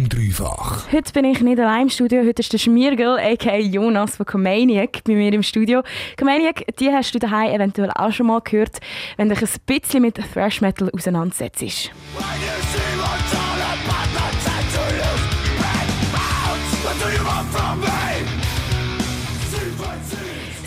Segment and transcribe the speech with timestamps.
[0.00, 0.90] Dem Dreifach.
[0.90, 3.58] Heute bin ich nicht allein im Studio, heute ist der Schmiergel, a.k.a.
[3.58, 5.82] Jonas von Comaniac, bei mir im Studio.
[6.18, 8.78] Comaniac, die hast du daheim eventuell auch schon mal gehört,
[9.18, 11.90] wenn du dich ein bisschen mit Thrash Metal auseinandersetzt.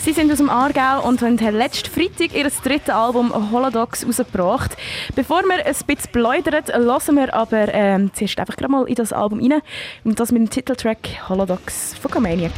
[0.04, 4.76] Sie sind aus dem Aargau und haben letzten Freitag ihr drittes Album Holodox rausgebracht.
[5.14, 9.40] Bevor wir ein bisschen pläudern, hören wir aber ähm, zuerst einfach mal in das Album
[9.40, 9.62] rein.
[10.04, 12.52] Und das mit dem Titeltrack Holodox von Comaniac.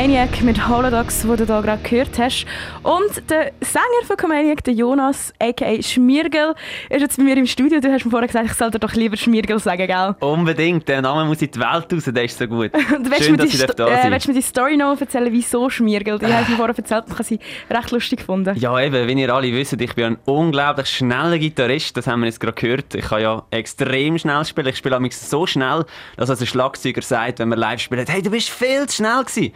[0.00, 2.46] Comaniac mit Holodox, wo du da gerade gehört hast.
[2.82, 5.82] Und der Sänger von Comaniac, der Jonas, a.k.a.
[5.82, 6.54] Schmiergel,
[6.88, 7.80] ist jetzt bei mir im Studio.
[7.80, 10.16] Du hast mir vorher gesagt, ich sollte doch lieber Schmiergel sagen, gell?
[10.20, 12.70] Unbedingt, der Name muss in die Welt raus, der ist so gut.
[13.20, 16.18] Schön, dass ich da äh, Willst du mir die Story noch erzählen, wieso Schmiergel?
[16.18, 17.38] Die hast du mir vorher erzählt und ich habe sie
[17.70, 18.56] recht lustig gefunden.
[18.58, 22.26] Ja eben, wie ihr alle wisst, ich bin ein unglaublich schneller Gitarrist, das haben wir
[22.26, 22.94] jetzt gerade gehört.
[22.94, 25.84] Ich kann ja extrem schnell spielen, ich spiele so schnell,
[26.16, 29.24] dass also ein Schlagzeuger sagt, wenn wir live spielen, hey, du bist viel zu schnell
[29.24, 29.52] gewesen.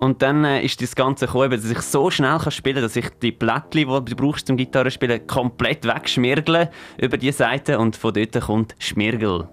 [0.00, 2.96] Und dann äh, ist das Ganze gekommen, dass ich so schnell kann spielen kann, dass
[2.96, 8.14] ich die Plättchen, die du brauchst zum Gitarrespielen, komplett wegschmirgle über die Seite und von
[8.14, 9.46] dort kommt Schmirgel.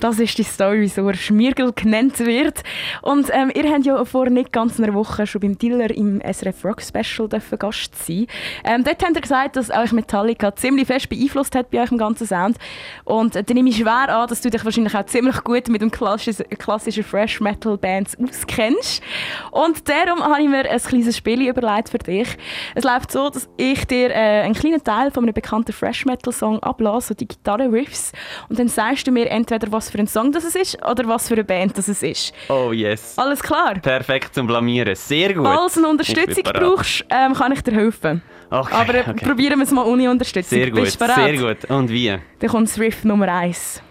[0.00, 2.62] Das ist die Story, wieso er Schmirgel genannt wird.
[3.02, 6.64] Und ähm, ihr habt ja vor nicht ganz einer Woche schon beim Diller im SRF
[6.64, 8.26] Rock Special Gast sein
[8.64, 12.26] ähm, Dort habt ihr gesagt, dass euch Metallica ziemlich fest beeinflusst hat bei eurem ganzen
[12.26, 12.56] Sound.
[13.04, 15.80] Und äh, dann nehme ich schwer an, dass du dich wahrscheinlich auch ziemlich gut mit
[15.82, 19.02] dem klassischen, klassischen Fresh Metal Bands auskennst.
[19.50, 22.28] Und darum habe ich mir ein kleines Spiel überlegt für dich.
[22.74, 26.32] Es läuft so, dass ich dir äh, einen kleinen Teil von einem bekannten Fresh Metal
[26.32, 28.12] Song ablasse, so die Gitarre-Riffs.
[28.48, 31.34] Und dann sagst du mir entweder, was für ein Song das ist oder was für
[31.34, 32.32] eine Band das ist.
[32.48, 33.14] Oh yes.
[33.16, 33.74] Alles klar?
[33.74, 34.94] Perfekt zum Blamieren.
[34.94, 35.46] Sehr gut.
[35.46, 38.22] Falls du eine Unterstützung brauchst, ähm, kann ich dir helfen.
[38.50, 39.24] Okay, Aber äh, okay.
[39.26, 40.58] probieren wir es mal ohne Unterstützung.
[40.58, 41.64] Sehr gut, sehr gut.
[41.70, 42.16] Und wie?
[42.38, 43.82] Dann kommt das Riff Nummer 1.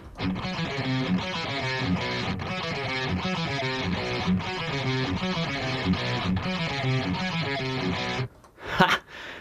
[8.80, 8.88] Ha!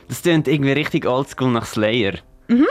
[0.09, 2.15] Das klingt irgendwie richtig oldschool nach Slayer.
[2.49, 2.67] Mhm.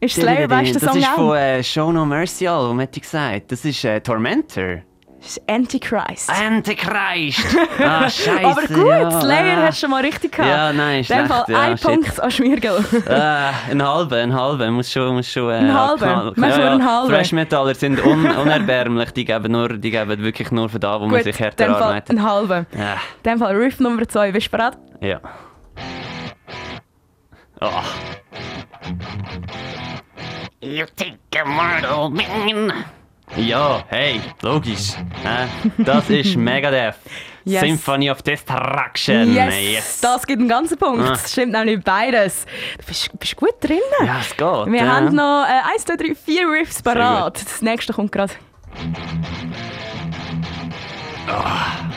[0.00, 3.52] Ist Slayer, weißt du, Das ist von äh, Show No Mercy Album, hätte ich gesagt.
[3.52, 4.80] Das ist äh, Tormentor.
[5.20, 6.30] Das ist Antichrist.
[6.30, 7.44] Antichrist!
[7.78, 8.46] Ah, scheiße.
[8.46, 9.62] Aber gut, ja, Slayer ah.
[9.66, 10.48] hast du schon mal richtig gehabt.
[10.48, 11.20] Ja, nein, schlecht.
[11.20, 11.86] In Fall ja, ein shit.
[11.86, 12.84] Punkt an Schmiergel.
[13.06, 14.70] äh, ein halber, ein halber.
[14.70, 16.32] Muss schon, muss schon, äh, ein halber?
[16.36, 17.14] Ja, ja, ein halber.
[17.14, 19.10] Fresh Metaller sind un unerbärmlich.
[19.10, 22.06] Die geben, nur, die geben wirklich nur für da, wo gut, man sich härter arbeitet.
[22.06, 22.66] Fall ein halber.
[22.74, 22.92] Ja.
[22.92, 24.32] In dem Fall Riff Nummer 2.
[24.32, 24.78] Bist du bereit?
[25.00, 25.20] Ja.
[27.60, 27.68] Oh.
[30.62, 32.84] You think a mortal man.
[33.34, 34.92] Ja, hey, logisch.
[35.78, 36.96] Das ist Megadeth.
[37.44, 37.62] Yes.
[37.62, 39.34] Symphony of Destruction.
[39.34, 39.54] Yes.
[39.54, 40.00] yes.
[40.02, 41.02] Das gibt einen ganzen Punkt.
[41.02, 41.12] Ah.
[41.12, 42.44] Das stimmt nämlich beides.
[42.78, 43.80] Du bist, bist gut drin.
[44.04, 44.40] Ja, es geht.
[44.40, 44.96] Wir ja.
[44.96, 47.40] haben noch äh, 1, 2, 3, 4 Riffs parat.
[47.42, 48.34] Das nächste kommt gerade.
[51.26, 51.90] Oh.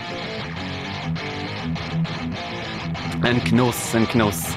[3.24, 4.56] Ein Genuss, ein Genuss.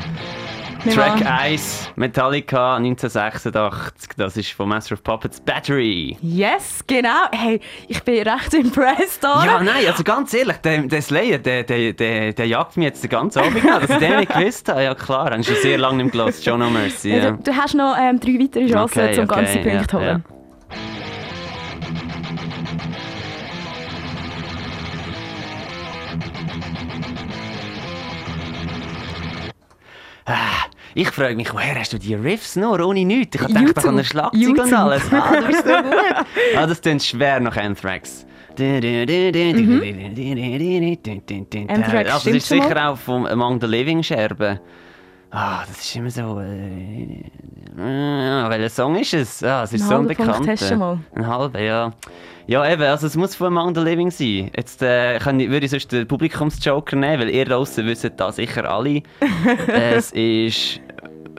[0.84, 6.16] Track 1, Metallica 1986, das ist von Master of Puppets Battery.
[6.20, 7.26] Yes, genau.
[7.32, 9.44] Hey, ich bin recht impressed, oder?
[9.44, 13.02] Ja, nein, also ganz ehrlich, der, der Slayer, der, der, der, der jagt mich jetzt
[13.02, 14.82] den ganzen Abend nach, dass ich den nicht gewusst habe.
[14.82, 17.10] Ja klar, hast schon sehr lange im Glas, John No Mercy.
[17.10, 17.16] Ja.
[17.16, 19.98] Ja, du, du, hast noch ähm, drei weitere Chancen, okay, um okay, ganzen Punkt zu
[19.98, 20.24] holen.
[30.28, 30.55] Ah,
[30.96, 33.36] ich frage mich, woher hast du die Riffs noch, ohne nichts?
[33.36, 34.64] Ich habe gedacht, an ein Schlagzeug YouTube.
[34.64, 35.02] und alles.
[35.12, 36.26] Ah, du bist so gut.
[36.56, 38.26] ah, das klingt schwer nach Anthrax.
[38.58, 38.80] Mhm.
[41.68, 44.58] Anthrax also, das ist sicher auch vom Among the Living Scherben.
[45.30, 46.40] Ah, das ist immer so.
[46.40, 47.24] Äh,
[47.76, 49.44] äh, welcher Song ist es?
[49.44, 51.02] Ah, es ist ein so ein bekannter.
[51.14, 51.92] Ein halber, ja.
[52.46, 54.50] Ja, eben, also es muss von Among the Living sein.
[54.56, 58.70] Jetzt äh, kann, würde ich sonst den Publikumsjoker nehmen, weil ihr draußen wisst das sicher
[58.70, 59.02] alle.
[59.66, 60.80] es ist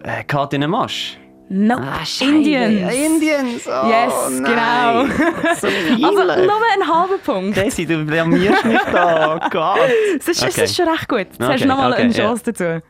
[0.08, 1.18] äh, Kat in a Masch.
[1.50, 1.82] Nope.
[1.82, 2.94] Ah, Indians.
[2.94, 3.68] Indians.
[3.68, 4.44] Oh, yes, nein.
[4.44, 5.06] genau.
[5.56, 7.56] so also nur ein halber Punkt.
[7.56, 9.36] Desi, du blamierst mich da.
[9.36, 9.80] Oh Gott.
[10.20, 10.66] Es ist, okay.
[10.66, 11.20] ist schon recht gut.
[11.20, 12.82] Jetzt okay, hast du nochmal okay, eine Chance yeah.
[12.82, 12.86] dazu.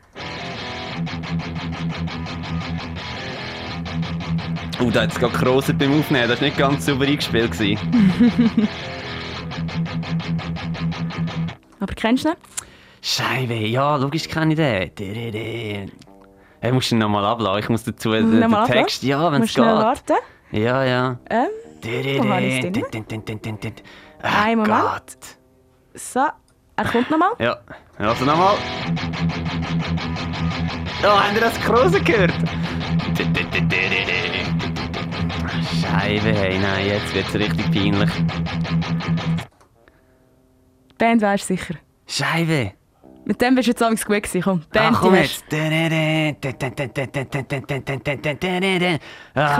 [4.84, 6.28] Oh, da hat es gerade Kroset beim Aufnehmen.
[6.28, 7.52] Das war nicht ganz sauber eingespielt.
[11.80, 12.34] Aber kennst du ihn?
[13.00, 15.92] Scheibe, ja, logisch kenne ich den.
[16.60, 17.60] Hey, musst du ihn nochmal abladen?
[17.60, 19.02] Ich muss dazu äh, den Text.
[19.04, 19.64] Ja, wenn es geht.
[19.64, 20.16] warten?
[20.50, 21.18] Ja, ja.
[21.30, 21.48] Ähm,
[22.18, 22.64] wo habe ich es
[24.22, 24.82] Ein Moment.
[24.82, 25.16] Gott.
[25.94, 26.26] So,
[26.76, 27.32] er kommt nochmal.
[27.38, 27.58] Ja,
[27.98, 28.56] also nochmal.
[31.04, 32.32] Oh, habt ihr das Kruse gehört?
[35.80, 38.10] Scheibe, hey, nein, jetzt wird es richtig peinlich.
[40.98, 41.74] Band weisst sicher.
[42.06, 42.72] Scheibe.
[43.28, 44.40] Mit dem bist du jetzt amigs gut gewesen.
[44.40, 45.44] Komm, Band Ach, komm jetzt.
[45.52, 46.38] Ich kann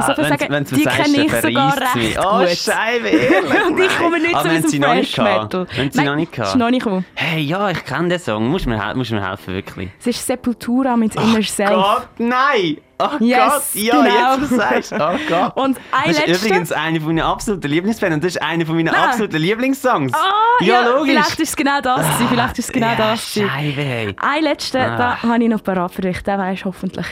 [0.07, 2.47] so viel sagen, wenn, die kenne ich sogar recht oh, gut.
[2.47, 3.67] Oh, Scheibe, ehrlich.
[3.67, 5.67] Und ich komme nicht zu diesem Fresh Metal.
[5.77, 6.57] Wenn sie noch nicht gehabt.
[6.57, 7.05] noch nicht gekommen.
[7.13, 8.49] Hey, ja, ich kenne den Song.
[8.49, 9.91] Musst mir, musst mir helfen, wirklich.
[10.01, 11.69] Es ist Sepultura mit Inner Self.
[11.69, 12.79] Gott, nein!
[13.01, 14.35] Oh Yes, Gott, ja, genau.
[14.41, 14.93] jetzt, sagst.
[14.93, 15.57] Oh Gott.
[15.57, 18.75] Und ein das ist übrigens eine von meinen absoluten Lieblingsbands und das ist einer von
[18.75, 18.97] meinen Nein.
[18.97, 20.13] absoluten Lieblingssongs.
[20.15, 20.19] Ah,
[20.61, 21.13] ja, ja, logisch.
[21.13, 23.33] vielleicht ist es genau das gewesen, vielleicht ist es genau ja, das.
[23.33, 24.17] Scheibe, hey.
[24.21, 24.97] Ein letzter, Ah.
[24.97, 27.07] da habe ich noch parat für dich, den weisst hoffentlich.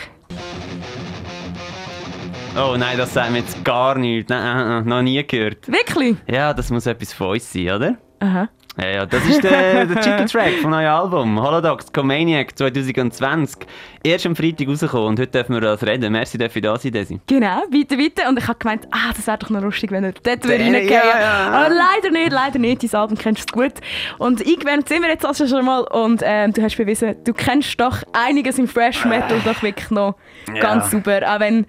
[2.58, 4.30] Oh nein, das sagt mir jetzt gar nichts.
[4.30, 5.68] Nein, äh, äh, noch nie gehört.
[5.68, 6.16] Wirklich?
[6.26, 7.96] Ja, das muss etwas von uns sein, oder?
[8.20, 8.48] Aha.
[8.78, 11.40] Ja, ja, das ist der, der Titeltrack vom neuen Album.
[11.42, 13.66] Holodox, Comaniac 2020.
[14.02, 16.12] Erst am Freitag rausgekommen und heute dürfen wir das reden.
[16.12, 17.18] Merci, dass ich da sein Desi.
[17.26, 18.28] Genau, weiter, weiter.
[18.28, 20.88] Und ich habe gemeint, ah, das wäre doch noch lustig, wenn er dort würde reingehen
[20.90, 21.48] ja, ja.
[21.50, 22.82] Aber leider nicht, leider nicht.
[22.82, 23.72] Dein Album kennst du gut.
[24.18, 25.80] Und eingewärmt sind wir jetzt also schon mal.
[25.80, 30.16] Und ähm, du hast bewiesen, du kennst doch einiges im Fresh Metal doch wirklich noch
[30.54, 30.60] Ja.
[30.60, 31.20] ganz super.
[31.34, 31.66] Auch wenn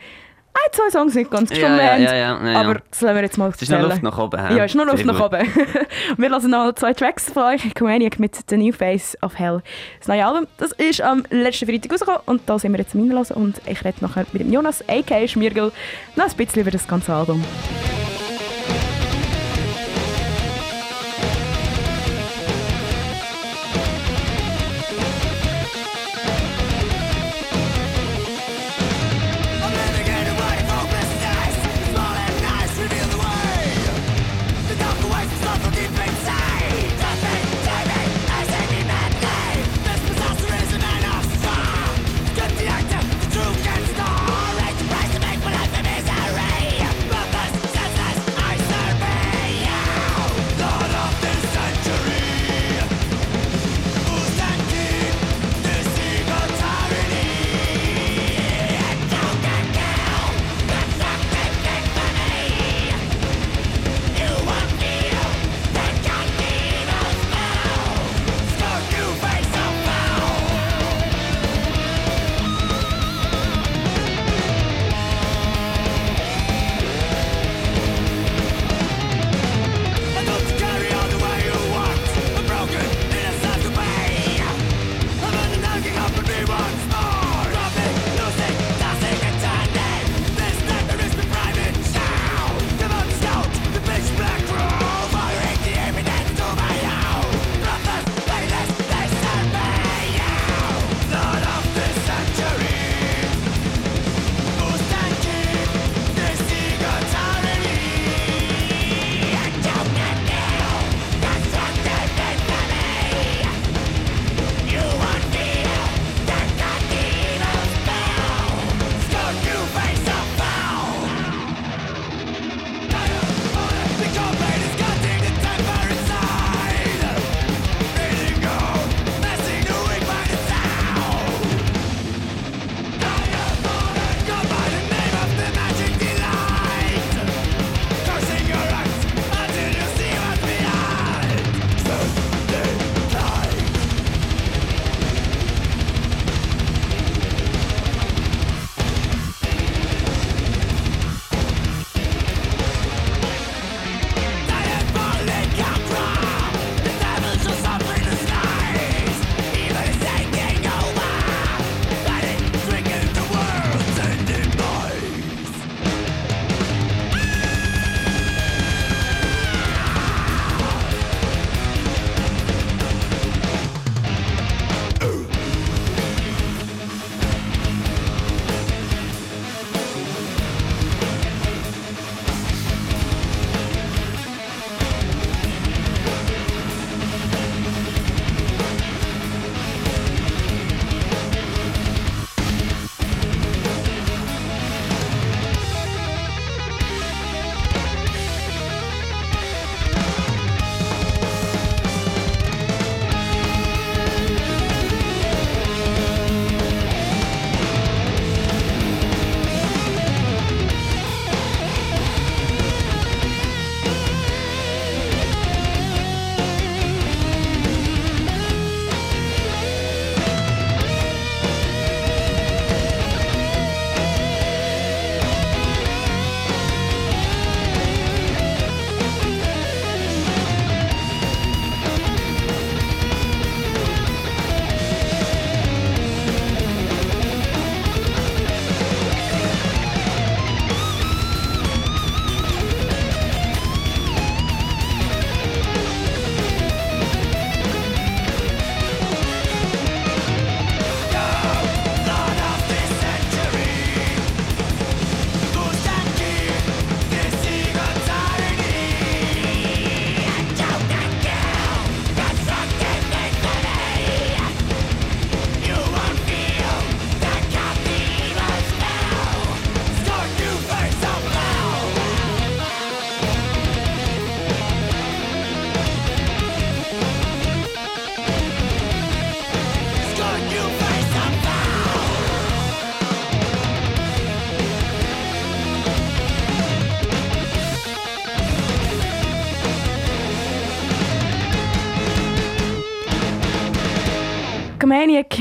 [0.54, 2.46] ein, zwei Songs nicht ganz gestimmt Ja, ja, haben.
[2.46, 2.60] ja, ja.
[2.60, 3.82] Aber das lassen wir jetzt mal Es ist noch.
[3.82, 4.58] Luft nach oben.
[4.58, 5.40] Ja, ist nur Luft nach oben.
[6.18, 7.74] wir lassen noch zwei Tracks von euch.
[7.76, 9.62] Comaniac mit The New Face of Hell.
[10.00, 13.02] Das neue Album, das ist am letzten Freitag rausgekommen und da sind wir jetzt am
[13.02, 15.28] Reinlassen und ich rede nachher mit dem Jonas, a.k.a.
[15.28, 15.72] Schmiergel,
[16.16, 17.44] noch ein bisschen über das ganze Album.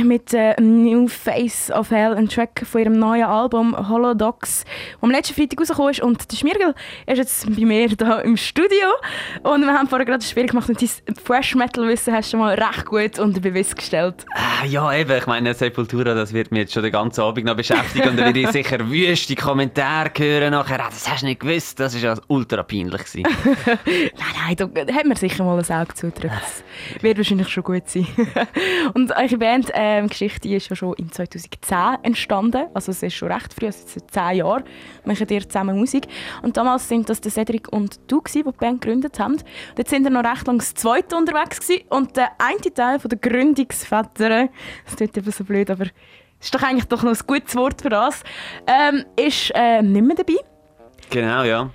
[0.05, 0.61] Mit äh,
[1.09, 5.91] Face of Hell, ein Track von ihrem neuen Album Holodox, das am letzten Freitag rausgekommen
[5.91, 6.01] ist.
[6.01, 6.75] Und der Schmirgel
[7.07, 8.89] ist jetzt bei mir hier im Studio.
[9.43, 12.31] Und wir haben vorher gerade ein Spiel gemacht und dein Fresh Metal Wissen hast du
[12.33, 14.27] schon mal recht gut unter Beweis gestellt.
[14.35, 15.17] Ah, ja, eben.
[15.17, 18.11] Ich meine, Sepultura, das wird mich jetzt schon den ganzen Abend noch beschäftigen.
[18.11, 20.85] und dann werde ich sicher wüste Kommentare hören nachher.
[20.85, 21.81] Ah, das hast du nicht gewusst.
[21.81, 23.03] Das war ja ultra peinlich.
[23.15, 24.11] nein,
[24.47, 26.33] nein, da hat man sicher mal ein Auge zudrückt.
[26.33, 28.07] Das wird wahrscheinlich schon gut sein.
[28.95, 32.67] und eure Bandgeschichte ähm, ist ja schon in 2010 entstanden.
[32.75, 34.65] Also es ist schon recht früh, also seit zehn Jahren
[35.05, 36.07] machen ihr zusammen Musik.
[36.43, 39.37] Und damals sind das der Cedric und du, die die Band gegründet haben.
[39.77, 41.85] Jetzt sind wir noch recht lang das zweite unterwegs gewesen.
[41.89, 44.49] Und der eine Teil der Gründungsväter,
[44.85, 45.87] das klingt eben so blöd, aber
[46.41, 48.23] ist doch eigentlich doch noch ein gutes Wort für das,
[48.67, 50.37] ähm, ist äh, nicht mehr dabei.
[51.11, 51.71] Genau, ja.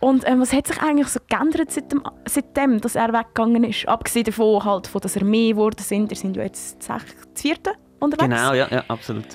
[0.00, 3.88] Und ähm, was hat sich eigentlich so geändert seitdem, seitdem, dass er weggegangen ist?
[3.88, 6.10] Abgesehen davon, halt, von, dass er mehr geworden sind.
[6.10, 7.02] Wir sind ja jetzt das
[7.34, 8.28] vierte unterwegs.
[8.28, 9.26] Genau, ja, ja, absolut.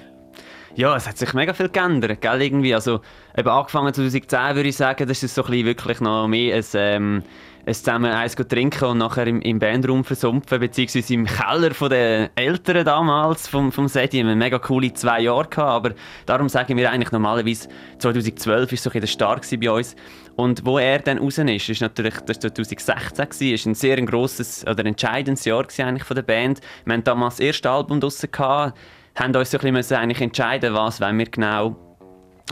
[0.76, 2.74] Ja, es hat sich mega viel geändert, gell, irgendwie.
[2.74, 3.02] Also,
[3.36, 7.24] eben angefangen 2010 würde ich sagen, das ist so ein wirklich noch mehr ein, ähm,
[7.66, 12.30] ein zusammen eins trinken und nachher im, im Bandraum versumpfen, beziehungsweise im Keller von den
[12.36, 14.24] Eltern damals vom, vom Sedi.
[14.24, 15.92] Wir mega coole zwei Jahre gehabt, aber
[16.26, 17.68] darum sagen wir eigentlich normalerweise
[17.98, 19.96] 2012 war so ein der Start bei uns.
[20.40, 24.66] Und wo er dann raus ist, ist natürlich das 2016 gewesen, ist ein sehr grosses
[24.66, 26.62] oder entscheidendes Jahr eigentlich von der Band.
[26.86, 28.80] Wir hatten damals das erste Album draussen gehabt,
[29.16, 31.76] haben uns so ein bisschen eigentlich entscheiden, was wollen wir genau.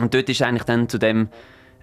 [0.02, 1.30] Und dort ist eigentlich dann zu dem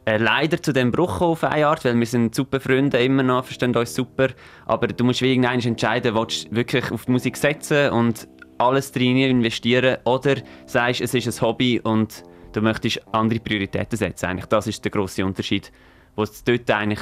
[0.06, 3.46] äh, leider zu dem Bruch auf eine Art, weil wir sind super Freunde immer noch,
[3.46, 4.28] verstehen uns super,
[4.68, 8.28] aber du musst irgendwann entscheiden, willst du wirklich auf die Musik setzen und
[8.60, 10.36] alles drin investieren oder
[10.68, 12.22] sagst, es ist ein Hobby und
[12.54, 14.28] du möchtest andere Prioritäten setzen.
[14.28, 15.72] Eigentlich das ist der große Unterschied,
[16.16, 17.02] wo es dort eigentlich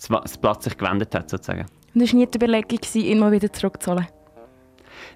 [0.00, 1.66] das Platz sich gewendet hat sozusagen.
[1.94, 4.06] Und es war nie die Überlegung, mal wieder zurückzuholen?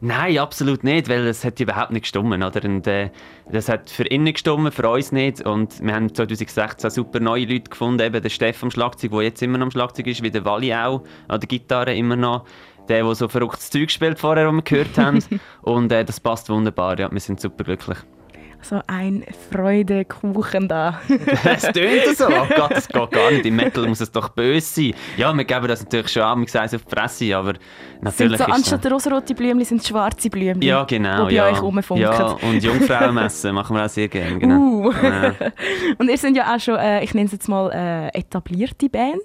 [0.01, 2.65] Nein, absolut nicht, weil es hat überhaupt nicht gestummen, oder?
[2.65, 3.11] Und äh,
[3.51, 5.45] das hat für ihn nicht gestummen, für uns nicht.
[5.47, 9.43] Und wir haben 2016 super neue Leute gefunden, eben der Steff am Schlagzeug, der jetzt
[9.43, 12.45] immer noch am Schlagzeug ist, wie der Wally auch, an der Gitarre immer noch.
[12.89, 15.19] Der, der so verrücktes Zeug spielt vorher, was wir gehört haben.
[15.63, 17.99] Und äh, das passt wunderbar, ja, wir sind super glücklich
[18.63, 21.01] so ein Freudekuchen da.
[21.45, 22.27] Es tönt so.
[22.27, 23.47] Oh Gott, das geht gar nicht.
[23.47, 24.95] Im Metal muss es doch böse sein.
[25.17, 27.55] Ja, wir geben das natürlich schon an, wir sagen es auf die Presse, aber
[28.01, 30.63] natürlich sind so, Anstatt der rosarote Blümchen sind es schwarze Blümchen.
[30.63, 31.29] Ja, genau.
[31.29, 31.47] Die ja.
[31.47, 32.03] euch rumfunken.
[32.03, 34.39] Ja, und Jungfrauenmessen machen wir auch sehr gerne.
[34.39, 34.57] Genau.
[34.57, 34.93] Uh.
[35.03, 35.35] Ja.
[35.99, 39.23] und ihr seid ja auch schon, äh, ich nenne es jetzt mal, äh, etablierte Band.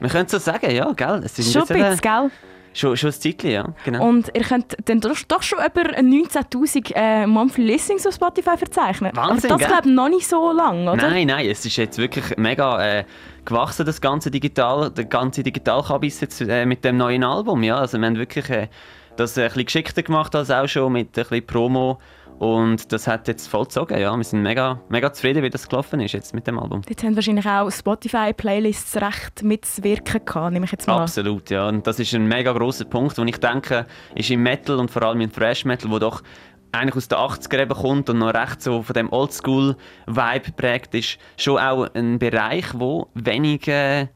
[0.00, 1.22] Man könnte so sagen, ja, gell?
[1.24, 2.30] Es ist schon ein bisschen, gell?
[2.72, 3.64] Schon, schon ein Zeitchen, ja.
[3.84, 4.06] Genau.
[4.08, 9.10] Und ihr könnt dann doch, doch schon über 19'000 äh, Monthly Listings auf Spotify verzeichnen.
[9.14, 10.96] Wahnsinn, Aber das glaube ich noch nicht so lang, oder?
[10.96, 13.04] Nein, nein, es ist jetzt wirklich mega äh,
[13.44, 17.62] gewachsen, das ganze Digital, der ganze Digitalkabis jetzt äh, mit dem neuen Album.
[17.62, 17.78] Ja.
[17.78, 18.68] Also wir haben wirklich äh,
[19.16, 21.98] das äh, ein bisschen geschickter gemacht als auch schon mit ein bisschen Promo
[22.40, 24.16] und das hat jetzt voll gezogen, ja.
[24.16, 26.80] Wir sind mega, mega zufrieden, wie das gelaufen ist jetzt mit dem Album.
[26.88, 31.68] Jetzt haben wahrscheinlich auch Spotify-Playlists recht mitzuwirken gehabt, nehme ich jetzt mal Absolut, ja.
[31.68, 35.02] Und das ist ein mega grosser Punkt, den ich denke, ist im Metal und vor
[35.02, 36.22] allem im Thrash Metal, wo doch
[36.72, 41.18] eigentlich aus den 80er eben kommt und noch recht so von dem Oldschool-Vibe prägt ist,
[41.36, 44.06] schon auch ein Bereich, wo wenig, äh,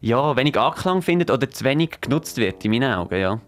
[0.00, 3.38] ja, wenig Anklang findet oder zu wenig genutzt wird, in meinen Augen, ja.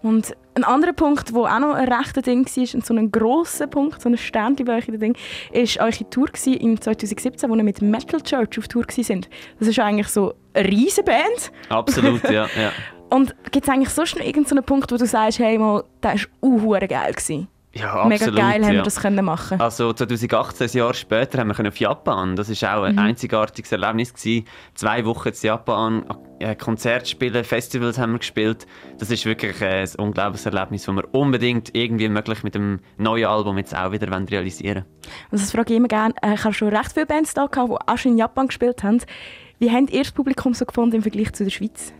[0.00, 3.66] Und ein anderer Punkt, der auch noch ein rechter Ding war, und so ein grosser
[3.66, 5.16] Punkt, so ein Sternchen bei euch Ding,
[5.52, 9.28] war eure Tour im 2017, wo ihr mit Metal Church auf Tour sind.
[9.58, 11.52] Das ist eigentlich so eine riesige Band.
[11.68, 12.46] Absolut, ja.
[12.60, 12.72] ja.
[13.10, 16.80] Und gibt es eigentlich sonst noch irgendeinen Punkt, wo du sagst, hey, mal, das war
[16.80, 17.48] geil gewesen?
[17.74, 18.78] Ja, absolut, Mega geil haben ja.
[18.78, 19.60] wir das können machen.
[19.60, 22.34] Also 2018, ein Jahr später, haben wir auf Japan.
[22.34, 22.98] Das war auch ein mhm.
[22.98, 24.46] einzigartiges Erlebnis gewesen.
[24.74, 26.04] Zwei Wochen in Japan,
[26.38, 28.66] äh, Konzerte spielen, Festivals haben wir gespielt.
[28.98, 33.58] Das ist wirklich ein unglaubliches Erlebnis, das wir unbedingt irgendwie möglich mit dem neuen Album
[33.58, 34.84] jetzt auch wieder realisieren wollen.
[35.30, 36.14] Also das frage ich immer gerne.
[36.22, 38.82] Äh, ich habe schon recht viele Bands da gehabt, die auch schon in Japan gespielt
[38.82, 39.02] haben.
[39.58, 41.92] Wie habt ihr das Publikum so gefunden im Vergleich zu der Schweiz?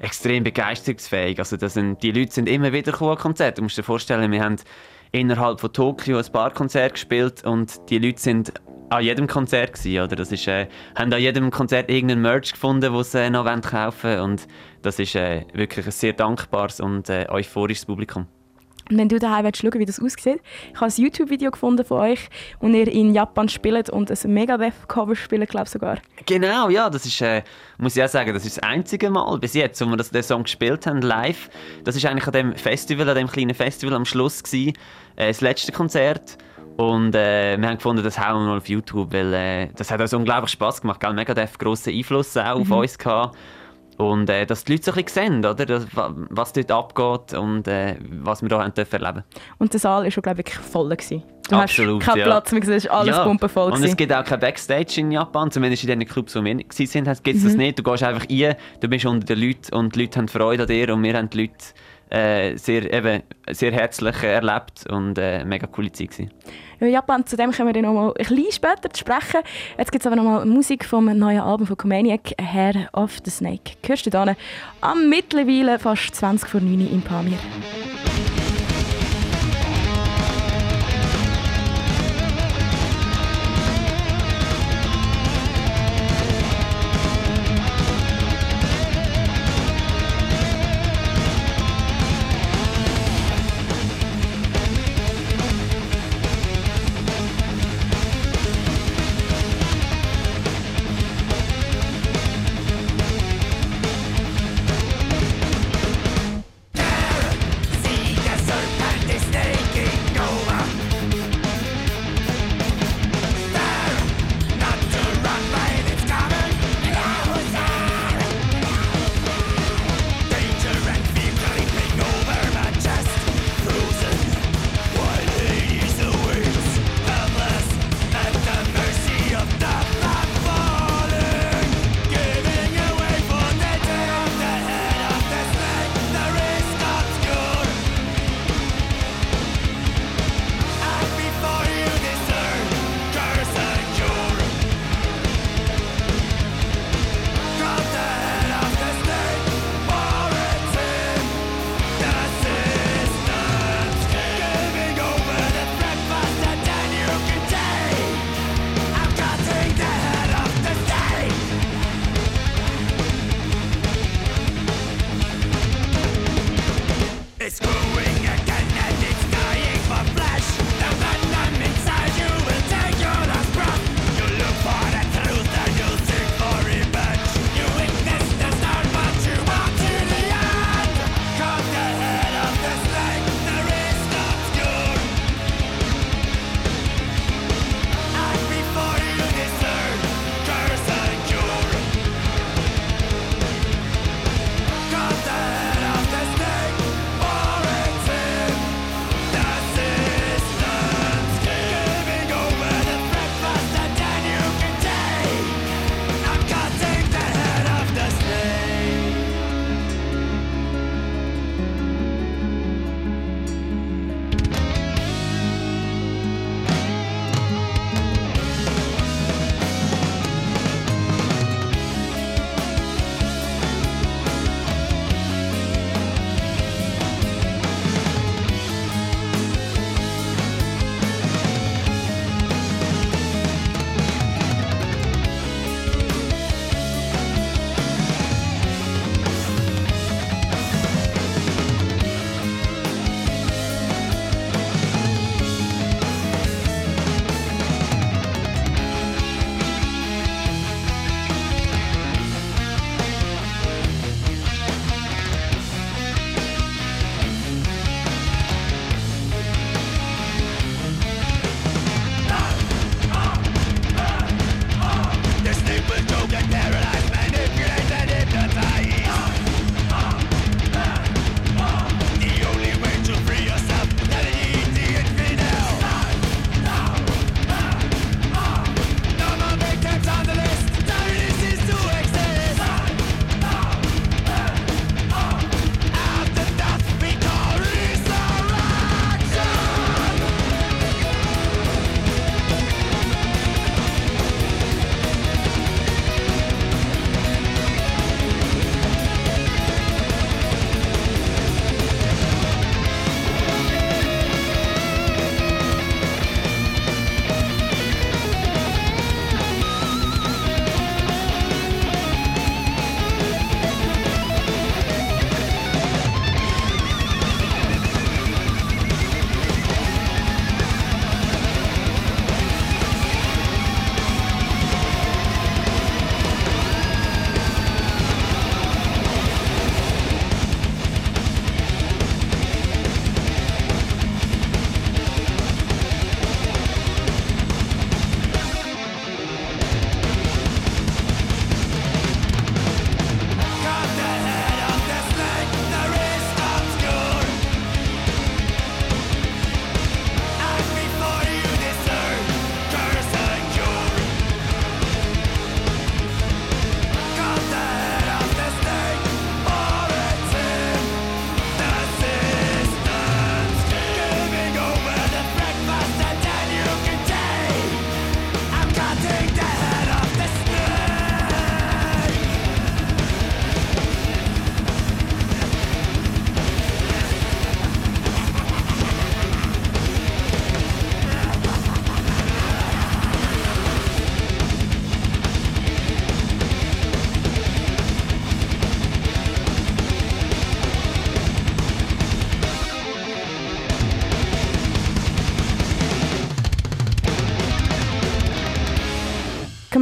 [0.00, 1.38] Extrem begeisterungsfähig.
[1.38, 3.56] Also das sind, die Leute sind immer wieder an Konzerte.
[3.56, 4.56] Du musst dir vorstellen, wir haben
[5.12, 8.52] innerhalb von Tokio ein paar Konzerte gespielt und die Leute sind
[8.88, 10.16] an jedem Konzert gewesen, oder?
[10.16, 14.10] Das ist, äh, haben an jedem Konzert irgendeinen Merch gefunden, den sie äh, noch kaufen
[14.10, 14.48] wollen und
[14.82, 18.26] das ist äh, wirklich ein sehr dankbares und äh, euphorisches Publikum.
[18.92, 22.00] Und wenn du daheim willst, schauen, wie das aussieht, ich habe ein YouTube-Video gefunden von
[22.00, 22.28] euch,
[22.60, 25.96] wo ihr in Japan spielt und ein Megadeth-Cover spielt, glaube ich sogar.
[26.26, 27.42] Genau, ja, das ist, äh,
[27.78, 30.22] muss ich auch sagen, das ist das einzige Mal bis jetzt, wo wir das, den
[30.22, 31.48] Song gespielt haben, live.
[31.84, 34.74] Das ist eigentlich an dem Festival, an dem kleinen Festival am Schluss gewesen,
[35.16, 36.36] äh, das letzte Konzert.
[36.76, 40.02] Und äh, wir haben gefunden, das hauen wir mal auf YouTube, weil äh, das hat
[40.02, 41.00] uns unglaublich Spaß gemacht.
[41.00, 41.14] Gell?
[41.14, 42.72] Megadeth grossen Einfluss auch mhm.
[42.72, 43.38] auf uns gehabt.
[43.98, 45.66] Und äh, dass die Leute so ein bisschen sehen, oder?
[45.66, 49.24] Das, was dort abgeht und äh, was wir hier haben erleben
[49.58, 50.88] Und der Saal war schon, glaube ich, voll.
[50.88, 51.22] Gewesen.
[51.48, 52.24] Du Absolut, hast keinen ja.
[52.24, 53.24] Platz mehr, es ist alles ja.
[53.24, 53.66] pumpenvoll.
[53.66, 53.96] Und es gewesen.
[53.96, 56.94] gibt auch kein Backstage in Japan, zumindest in den Clubs, wo wir waren, gibt es
[56.94, 57.44] Mhm.
[57.44, 57.78] das nicht.
[57.78, 60.68] Du gehst einfach rein, du bist unter den Leuten und die Leute haben Freude an
[60.68, 61.54] dir und wir haben die Leute
[62.10, 66.30] äh, sehr, eben, sehr herzlich erlebt und äh, mega coole Zeit gewesen.
[66.82, 69.42] Ja, Japan, zu dem kommen wir dann noch mal ein bisschen später sprechen.
[69.78, 73.30] Jetzt gibt es aber noch mal Musik vom neuen Album von Comaniac, Hair of the
[73.30, 73.74] Snake.
[73.86, 74.34] Hörst du da
[74.80, 77.38] am mittlerweile fast 20 vor 9 Uhr in Pamir.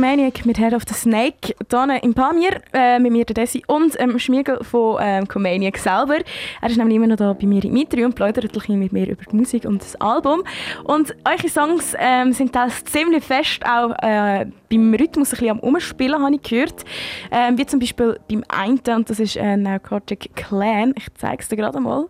[0.01, 1.55] Comaniac mit Head of the Snake.
[1.71, 6.21] Hier im Pamir äh, mit mir der Desi und ähm, Schmiegel von ähm, Comaniac selber.
[6.63, 9.23] Er ist nämlich immer noch da bei mir im Interview und plaudert mit mir über
[9.31, 10.43] die Musik und das Album.
[10.85, 15.61] Und eure Songs ähm, sind das ziemlich fest auch äh, beim Rhythmus ein bisschen am
[15.61, 16.83] Umspielen, habe ich gehört.
[17.31, 20.95] Ähm, wie zum Beispiel beim einen, und das ist äh, Narcotic Clan.
[20.97, 22.07] Ich zeige es dir gerade mal.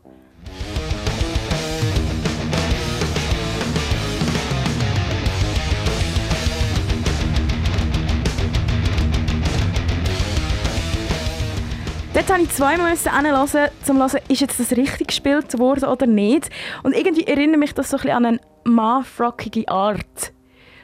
[12.26, 13.46] Dort musste ich zweimal hinhören, um
[13.82, 16.50] zu hören, ist jetzt das richtig gespielt worden oder nicht.
[16.82, 20.32] Und irgendwie erinnert mich das so ein an eine Mafrockige Art.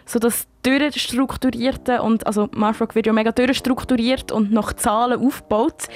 [0.07, 5.89] So das durchstrukturierte und also Mafrock wird ja mega durchstrukturiert und nach Zahlen aufgebaut.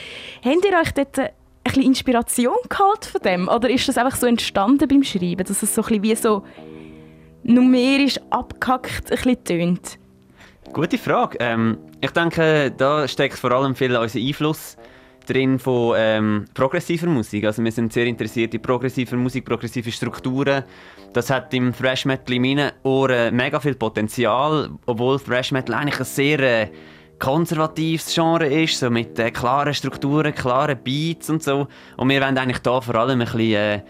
[0.44, 3.48] Habt ihr euch dort ein Inspiration geholt von dem?
[3.48, 6.44] Oder ist das einfach so entstanden beim Schreiben, dass es so ein wie so
[7.44, 9.98] numerisch abgehackt ein tönt?
[10.74, 11.38] Gute Frage.
[11.40, 14.76] Ähm, ich denke, da steckt vor allem viel unser Einfluss
[15.26, 17.44] drin von ähm, progressiver Musik.
[17.44, 20.64] Also wir sind sehr interessiert in progressiver Musik, progressive Strukturen.
[21.12, 25.98] Das hat im Thrash Metal in meinen Ohren mega viel Potenzial, obwohl Thrash Metal eigentlich
[25.98, 26.68] ein sehr äh,
[27.18, 31.68] konservatives Genre ist, so mit äh, klaren Strukturen, klaren Beats und so.
[31.96, 33.82] Und wir wollen eigentlich da vor allem ein bisschen äh,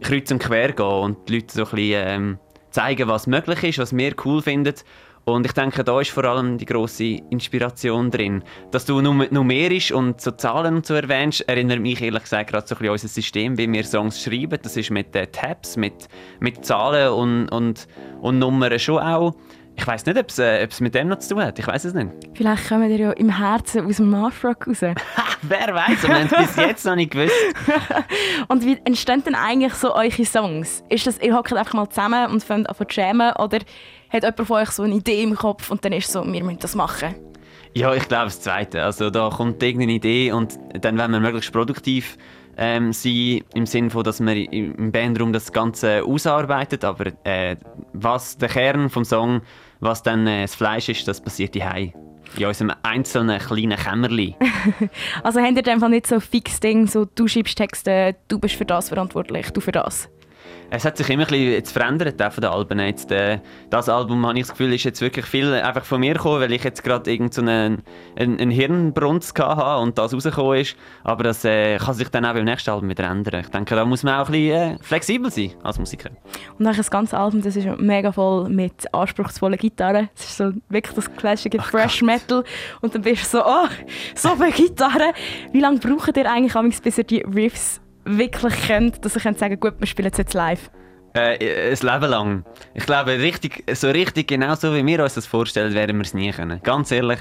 [0.00, 2.38] kreuz und quer gehen und die Leute so ein bisschen ähm,
[2.70, 4.74] zeigen, was möglich ist, was wir cool finden
[5.28, 8.44] und ich denke, da ist vor allem die große Inspiration drin.
[8.70, 12.76] Dass du numerisch und so Zahlen und so erwähnst, erinnert mich ehrlich gesagt gerade so
[12.76, 14.56] ein bisschen an unser System, wie wir Songs schreiben.
[14.62, 16.08] Das ist mit äh, Tabs, mit,
[16.38, 17.88] mit Zahlen und, und,
[18.20, 19.34] und Nummern schon auch.
[19.78, 21.58] Ich weiß nicht, ob es äh, mit dem noch zu tun hat.
[21.58, 22.08] Ich weiß es nicht.
[22.34, 24.80] Vielleicht kommen wir ja im Herzen aus dem Mathrock raus.
[25.42, 26.02] Wer weiß?
[26.04, 27.34] Wir haben es bis jetzt noch nicht gewusst.
[28.48, 30.84] und wie entstehen denn eigentlich so eure Songs?
[30.88, 33.58] Ist das, ihr hockt einfach mal zusammen und fängt an zu jammen oder
[34.10, 36.44] hat jemand von euch so eine Idee im Kopf und dann ist es so, wir
[36.44, 37.14] müssen das machen?
[37.74, 38.82] Ja, ich glaube das Zweite.
[38.82, 42.16] Also da kommt irgendeine Idee und dann werden wir möglichst produktiv
[42.56, 47.56] ähm, sein, im Sinne von, dass man im Bandraum das Ganze ausarbeitet, aber äh,
[47.92, 49.42] was der Kern vom Song,
[49.80, 51.92] was dann äh, das Fleisch ist, das passiert hier
[52.36, 54.36] in unserem einzelnen kleinen Kämmerli.
[55.22, 58.64] also habt ihr einfach nicht so fix Ding, so du schreibst Texte, du bist für
[58.64, 60.08] das verantwortlich, du für das?
[60.70, 62.78] Es hat sich immer ein bisschen jetzt verändert von den Alben.
[62.80, 63.38] Jetzt, äh,
[63.70, 66.52] das Album, habe ich das Gefühl, ist jetzt wirklich viel einfach von mir gekommen, weil
[66.52, 67.82] ich jetzt gerade irgendeinen
[68.16, 70.76] so einen, einen Hirnbrunz hatte und das rausgekommen ist.
[71.04, 73.40] Aber das äh, kann sich dann auch beim nächsten Album wieder ändern.
[73.40, 76.10] Ich denke, da muss man auch ein bisschen äh, flexibel sein als Musiker.
[76.58, 80.08] Und dann das ganze Album, das ist mega voll mit anspruchsvollen Gitarren.
[80.16, 82.06] Es ist so wirklich das klassische Fresh Gott.
[82.06, 82.44] Metal.
[82.80, 83.68] Und dann bist du so, oh,
[84.14, 85.12] so viele Gitarren.
[85.52, 89.60] Wie lange braucht ihr eigentlich, bis ihr die Riffs wirklich kennt, dass ich sagen kann,
[89.60, 90.70] gut, wir spielen es jetzt live?
[91.14, 92.44] Äh, ein Leben lang.
[92.74, 96.14] Ich glaube, richtig, so richtig genau so wie wir uns das vorstellen, werden wir es
[96.14, 96.60] nie können.
[96.62, 97.20] Ganz ehrlich,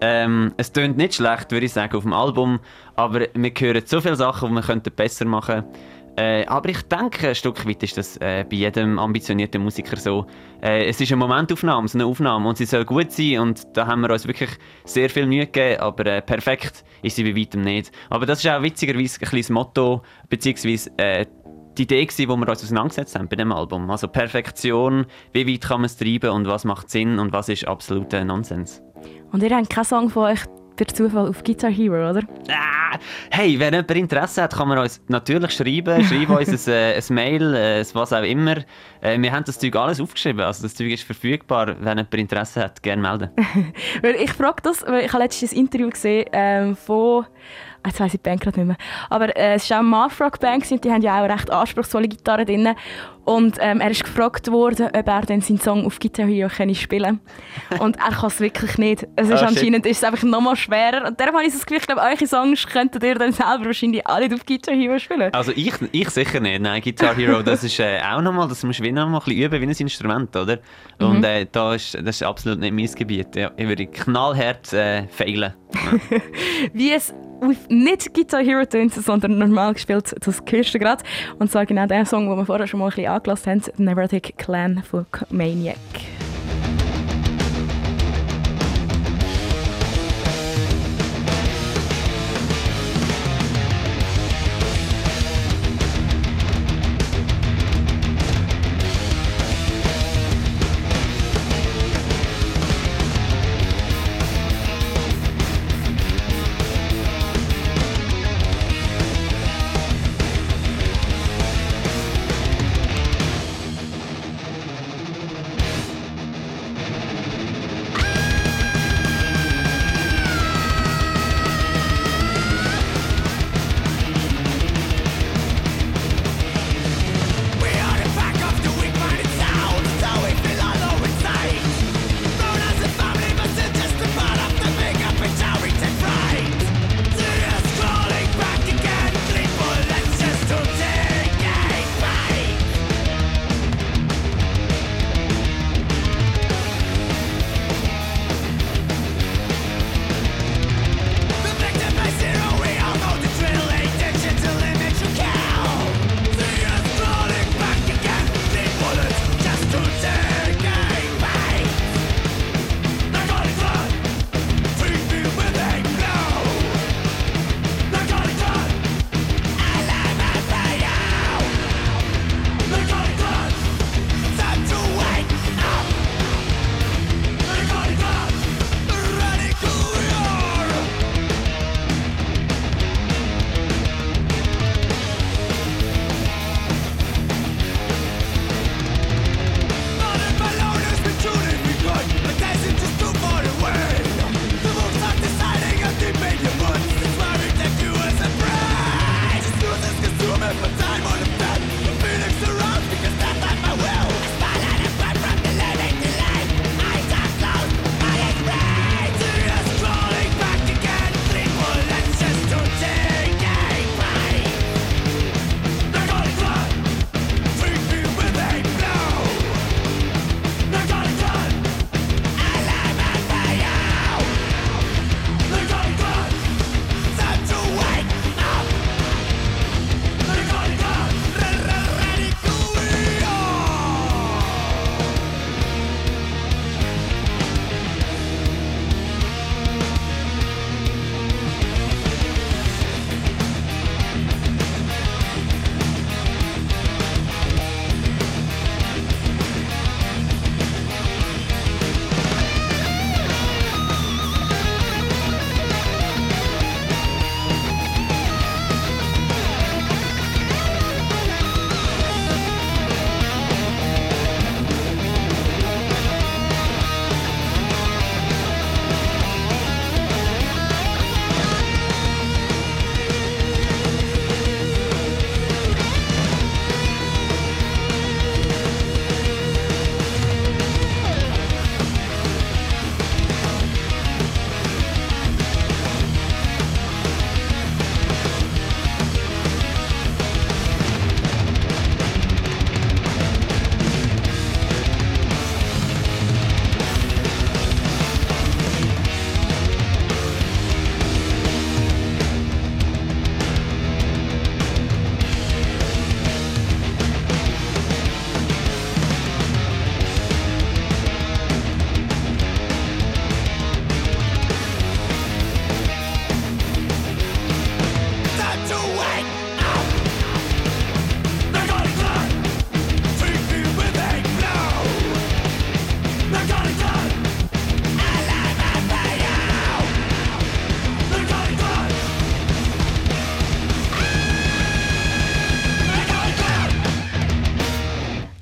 [0.00, 2.60] ähm, es tönt nicht schlecht, würde ich sagen, auf dem Album,
[2.96, 5.70] aber wir hören so viele Sachen, die wir besser machen könnten.
[6.16, 10.26] Äh, aber ich denke, ein Stück weit ist das äh, bei jedem ambitionierten Musiker so.
[10.62, 13.86] Äh, es ist eine Momentaufnahme, so eine Aufnahme und sie soll gut sein und da
[13.86, 14.50] haben wir uns wirklich
[14.84, 17.92] sehr viel Mühe gegeben, aber äh, perfekt ist sie bei weitem nicht.
[18.08, 21.26] Aber das ist auch witzigerweise ein kleines Motto, beziehungsweise äh,
[21.76, 23.90] die Idee, die wir uns auseinandergesetzt haben bei dem Album.
[23.90, 27.68] Also Perfektion, wie weit kann man es treiben und was macht Sinn und was ist
[27.68, 28.82] absoluter Nonsens.
[29.32, 30.40] Und ihr habt keinen Song von euch
[30.76, 32.22] per Zufall auf Guitar Hero, oder?
[32.48, 32.98] Ah,
[33.30, 36.04] hey, wenn jemand Interesse hat, kann man uns natürlich schreiben.
[36.04, 38.58] Schreiben uns ein, äh, ein Mail, äh, was auch immer.
[39.00, 40.42] Äh, wir haben das Zeug alles aufgeschrieben.
[40.42, 41.76] Also das Zeug ist verfügbar.
[41.80, 43.30] Wenn jemand Interesse hat, gerne melden.
[44.20, 47.26] ich frage das, weil ich habe letztens ein Interview gesehen ähm, von
[47.86, 48.76] jetzt weiss ich die Band gerade nicht mehr.
[49.10, 52.08] Aber äh, es war auch eine Mathrock Band und die haben ja auch recht anspruchsvolle
[52.08, 52.74] Gitarren drin.
[53.26, 57.20] Und ähm, er ist gefragt worden, ob er dann seinen Song auf Guitar Hero spielen
[57.68, 57.80] kann.
[57.80, 59.08] Und er kann es wirklich nicht.
[59.16, 61.04] Es ist oh, anscheinend ist es einfach nochmal schwerer.
[61.04, 64.06] Und darum habe ich das Gefühl, ich glaube, eure Songs könntet ihr dann selber wahrscheinlich
[64.06, 65.34] alle auf Guitar Hero spielen.
[65.34, 66.60] Also ich, ich sicher nicht.
[66.60, 69.42] Nein, Guitar Hero, das ist äh, auch nochmal, das musst du noch mal ein bisschen
[69.42, 70.58] üben wie ein Instrument, oder?
[71.00, 71.24] Und mhm.
[71.24, 73.34] äh, da ist, das ist absolut nicht mein Gebiet.
[73.34, 75.52] Ja, ich würde knallhart äh, failen.
[76.72, 77.12] wie es
[77.68, 81.04] nicht Guitar Hero tönt, sondern normal gespielt, das hörst du gerade.
[81.38, 84.36] Und zwar genau der Song, den wir vorher schon mal ein bisschen angelassen haben, Neverthic
[84.38, 85.76] Clan von Maniac.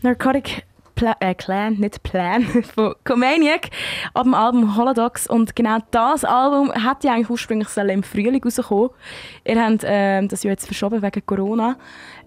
[0.05, 2.42] Narcotic Pla äh, Clan, nicht Plan,
[2.74, 3.70] von Comaniac
[4.12, 5.26] ab dem Album Holodogs.
[5.26, 8.90] Und genau das Album hätte ja eigentlich ursprünglich im Frühling rauskommen
[9.46, 11.76] Ihr habt ähm, das ja jetzt verschoben wegen Corona.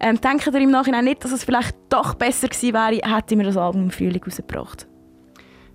[0.00, 3.44] Ähm, denkt ihr im Nachhinein nicht, dass es vielleicht doch besser gewesen wäre, hätte wir
[3.44, 4.88] das Album im Frühling rausgebracht?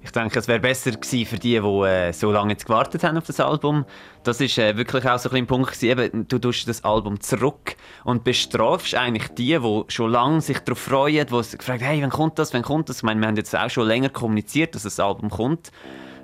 [0.03, 3.17] Ich denke, es wäre besser gewesen für die, die äh, so lange jetzt gewartet haben
[3.17, 3.85] auf das Album.
[4.23, 7.21] Das ist äh, wirklich auch so ein, ein Punkt gewesen, eben, du tust das Album
[7.21, 12.01] zurück und bestrafst eigentlich die, die schon lange sich darauf freuen, die sich gefragt hey,
[12.01, 12.97] wann kommt das, wann kommt das?
[12.97, 15.71] Ich meine, wir haben jetzt auch schon länger kommuniziert, dass das Album kommt.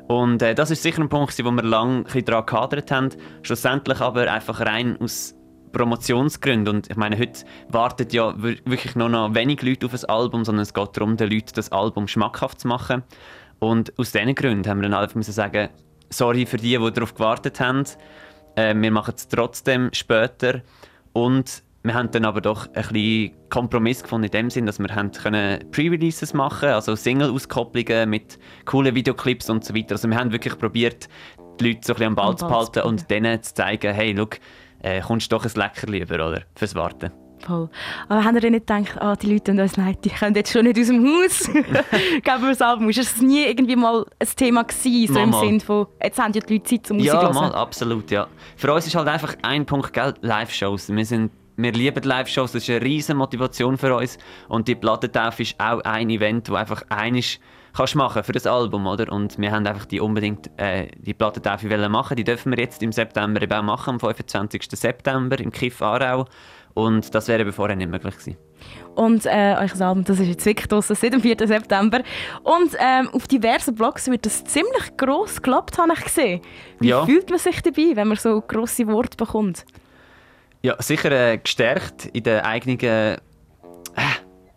[0.10, 3.10] Und äh, das ist sicher ein Punkt, wo wir lange daran gehadert haben.
[3.44, 5.36] Schlussendlich aber einfach rein aus
[5.72, 6.76] Promotionsgründen.
[6.76, 10.64] Und ich meine, heute warten ja wirklich nur noch wenig Leute auf das Album, sondern
[10.64, 13.04] es geht darum, den Leuten das Album schmackhaft zu machen.
[13.60, 15.70] Und aus diesen Gründen haben wir dann einfach müssen sagen,
[16.10, 17.84] sorry für die, die darauf gewartet haben.
[18.56, 20.62] Äh, wir machen es trotzdem später.
[21.14, 24.88] Und wir haben dann aber doch ein bisschen Kompromiss gefunden in dem Sinn, dass wir
[24.88, 29.94] Pre-Releases machen also Single-Auskopplungen mit coolen Videoclips und so weiter.
[29.94, 31.08] Also wir haben wirklich probiert,
[31.60, 34.28] die Leute so ein bisschen am Ball zu behalten und denen zu zeigen, hey, schau,
[34.82, 36.42] äh, kommst du doch ein Leckerli über, oder?
[36.56, 37.12] Fürs Warten.
[37.46, 37.70] Voll.
[38.08, 40.80] Aber haben ihr nicht gedacht, ah, die Leute uns leid, die kommen jetzt schon nicht
[40.80, 41.46] aus dem Haus?
[41.46, 42.90] Geben wir das Album.
[42.90, 46.42] Ist das nie irgendwie mal ein Thema gewesen, so im Sinne von, jetzt haben ja
[46.42, 48.28] die Leute Zeit zum Musik Ja, mal, absolut, ja.
[48.58, 50.90] Für uns ist halt einfach ein Punkt, gell, Live-Shows.
[50.90, 51.32] Wir sind
[51.62, 54.18] wir lieben Live-Shows, das ist eine riesige Motivation für uns.
[54.48, 57.40] Und die Plattentaufe ist auch ein Event, wo einfach einiges
[57.74, 59.12] kannst machen für das Album, oder?
[59.12, 62.16] Und wir haben einfach die unbedingt äh, die Plattentaufe machen.
[62.18, 64.64] Die dürfen wir jetzt im September eben auch machen, am 25.
[64.72, 66.26] September im Kiff Aarau.
[66.74, 68.38] Und das wäre vorher nicht möglich gewesen.
[68.96, 71.38] Und äh, euer Album, das ist jetzt wirklich draussen, seit dem 4.
[71.48, 72.02] September.
[72.44, 76.42] Und ähm, auf diversen Blogs wird das ziemlich gross geklappt, habe ich gesehen.
[76.80, 77.06] Wie ja.
[77.06, 79.66] fühlt man sich dabei, wenn man so grosse Worte bekommt?
[80.62, 82.80] Ja, sicher äh, gestärkt in der eigenen...
[82.80, 83.18] Äh,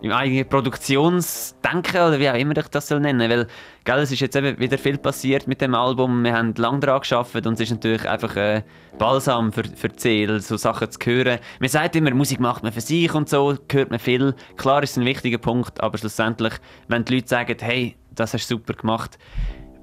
[0.02, 3.46] im eigenen Produktionsdenken oder wie auch immer ich das soll nennen weil
[3.84, 6.24] gell, es ist jetzt eben wieder viel passiert mit dem Album.
[6.24, 8.62] Wir haben lange daran geschafft und es ist natürlich einfach äh,
[8.98, 11.38] Balsam für, für die Seele, so Sachen zu hören.
[11.60, 14.34] Man sagt immer Musik macht man für sich und so hört man viel.
[14.56, 16.54] Klar ist ein wichtiger Punkt aber schlussendlich
[16.88, 19.18] wenn die Leute sagen hey das hast du super gemacht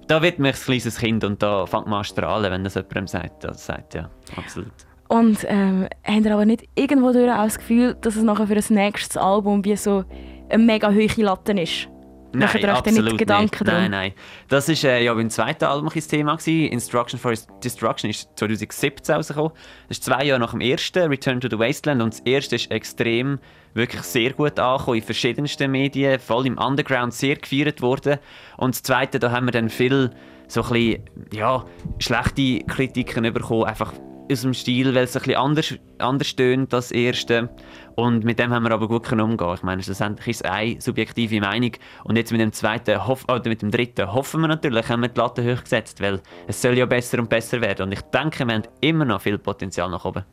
[0.07, 3.07] da wird man ein kleines Kind und da fängt man an strahlen wenn das jemandem
[3.07, 3.45] sagt.
[3.45, 8.15] Das sagt ja absolut und ähm, ihr aber nicht irgendwo durch auch das Gefühl, dass
[8.15, 10.05] es nachher für das nächste Album wie so
[10.49, 11.89] eine mega hohe Latte ist?
[12.31, 13.73] Nein, absolut nicht Gedanken nicht.
[13.73, 14.13] Nein, nein.
[14.49, 16.35] Das war äh, ja beim zweiten Album ein Thema.
[16.35, 16.71] Gewesen.
[16.71, 17.33] Instruction for
[17.63, 19.51] Destruction ist 2017 rausgekommen.
[19.87, 22.03] Das ist zwei Jahre nach dem ersten, Return to the Wasteland.
[22.03, 23.39] Und das erste ist extrem,
[23.73, 28.19] wirklich sehr gut angekommen in verschiedensten Medien, voll im Underground sehr gefeiert worden.
[28.57, 30.11] Und das zweite, da haben wir dann viel
[30.47, 31.03] so ein bisschen,
[31.33, 31.65] ja,
[31.97, 33.93] schlechte Kritiken bekommen, einfach
[34.31, 37.49] aus dem Stil, weil es ein bisschen anders, anders tönt als das erste.
[37.95, 39.53] Und mit dem haben wir aber gut können umgehen.
[39.55, 41.71] Ich meine, schlussendlich ist es eine subjektive Meinung.
[42.03, 45.09] Und jetzt mit dem zweiten, hoff, oder mit dem dritten, hoffen wir natürlich, haben wir
[45.09, 47.87] die Latte hoch gesetzt, weil es soll ja besser und besser werden.
[47.87, 50.23] Und ich denke, wir haben immer noch viel Potenzial nach oben.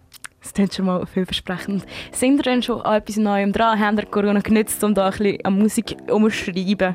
[0.41, 1.85] Das klingt schon mal vielversprechend.
[2.13, 3.81] Sind ihr denn schon an etwas Neuem dran?
[3.81, 6.95] Haben ihr Corona genutzt, um da ein bisschen an Musik umzuschreiben?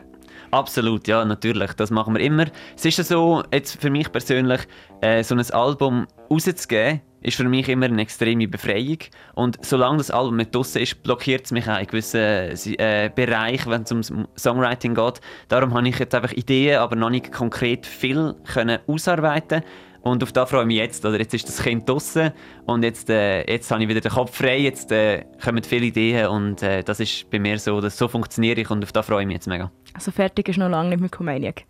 [0.52, 1.74] Absolut, ja, natürlich.
[1.74, 2.45] Das machen wir immer.
[2.76, 4.62] Es ist ja so, jetzt für mich persönlich,
[4.99, 8.97] äh, so ein Album rauszugeben, ist für mich immer eine extreme Befreiung.
[9.34, 13.72] Und solange das Album nicht draussen ist, blockiert es mich auch in gewissen äh, Bereichen,
[13.72, 15.22] wenn es um Songwriting geht.
[15.47, 19.64] Darum habe ich jetzt einfach Ideen, aber noch nicht konkret viel können ausarbeiten
[20.02, 21.06] und auf das freue ich mich jetzt.
[21.06, 22.32] Oder jetzt ist das Kind draußen
[22.66, 24.58] und jetzt, äh, jetzt habe ich wieder den Kopf frei.
[24.58, 28.58] Jetzt äh, kommen viele Ideen und äh, das ist bei mir so, dass so funktioniert
[28.58, 29.72] ich und auf das freue ich mich jetzt mega.
[29.93, 31.66] Also fertig ist noch lange nicht mit Comaniac.